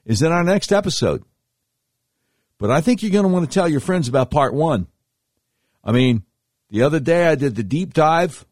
[0.05, 1.25] is in our next episode.
[2.59, 4.87] But I think you're going to want to tell your friends about part one.
[5.85, 6.25] I mean,
[6.71, 8.47] the other day I did the deep dive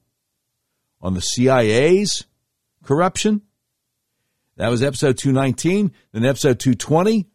[1.00, 2.24] on the CIA's
[2.84, 3.42] corruption.
[4.56, 5.92] That was episode 219.
[6.12, 7.26] Then episode 220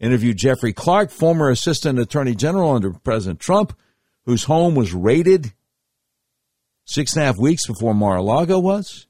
[0.00, 3.76] interviewed Jeffrey Clark, former assistant attorney general under President Trump,
[4.24, 5.52] whose home was raided
[6.84, 9.06] six and a half weeks before Mar-a-Lago was.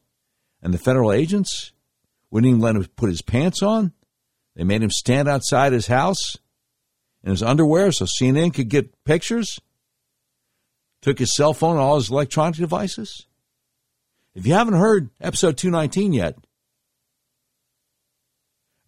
[0.63, 1.73] And the federal agents
[2.31, 3.93] wouldn't even let him put his pants on.
[4.55, 6.37] They made him stand outside his house
[7.25, 9.61] in his underwear so CNN could get pictures.
[11.03, 13.27] Took his cell phone and all his electronic devices.
[14.35, 16.37] If you haven't heard episode 219 yet,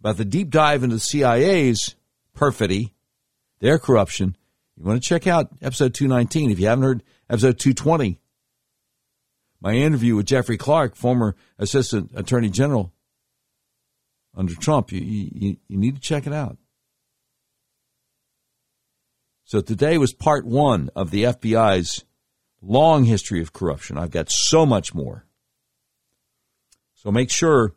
[0.00, 1.94] about the deep dive into the CIA's
[2.34, 2.94] perfidy,
[3.60, 4.36] their corruption,
[4.76, 6.50] you want to check out episode 219.
[6.50, 8.20] If you haven't heard episode 220,
[9.60, 12.92] my interview with Jeffrey Clark, former Assistant Attorney General
[14.36, 16.58] under Trump, you, you, you need to check it out.
[19.48, 22.04] So today was part one of the FBI's
[22.60, 23.96] long history of corruption.
[23.96, 25.24] I've got so much more.
[26.92, 27.72] So make sure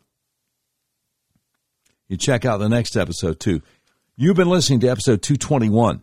[2.08, 3.62] you check out the next episode too.
[4.16, 6.02] You've been listening to episode 221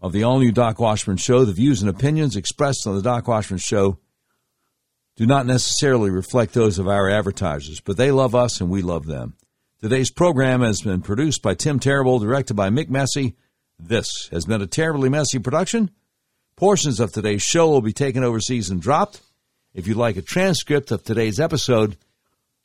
[0.00, 1.46] of the all new Doc Washburn Show.
[1.46, 3.98] The views and opinions expressed on the Doc Washburn Show
[5.16, 9.06] do not necessarily reflect those of our advertisers, but they love us and we love
[9.06, 9.34] them.
[9.80, 13.34] Today's program has been produced by Tim Terrible, directed by Mick Messy
[13.78, 15.90] this has been a terribly messy production.
[16.56, 19.20] Portions of today's show will be taken overseas and dropped.
[19.74, 21.96] If you'd like a transcript of today's episode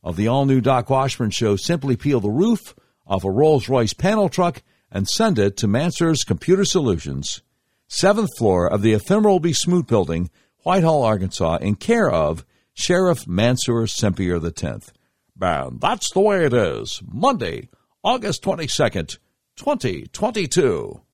[0.04, 2.76] of the all new Doc Washburn Show, simply peel the roof
[3.06, 7.42] off a Rolls Royce panel truck and send it to Mansur's Computer Solutions,
[7.88, 9.54] seventh floor of the Ephemeral B.
[9.54, 10.30] Smoot Building,
[10.64, 14.92] Whitehall, Arkansas, in care of Sheriff Mansur Sempier X.
[15.40, 17.02] And that's the way it is.
[17.06, 17.70] Monday,
[18.04, 19.18] August 22nd,
[19.56, 21.02] 2022.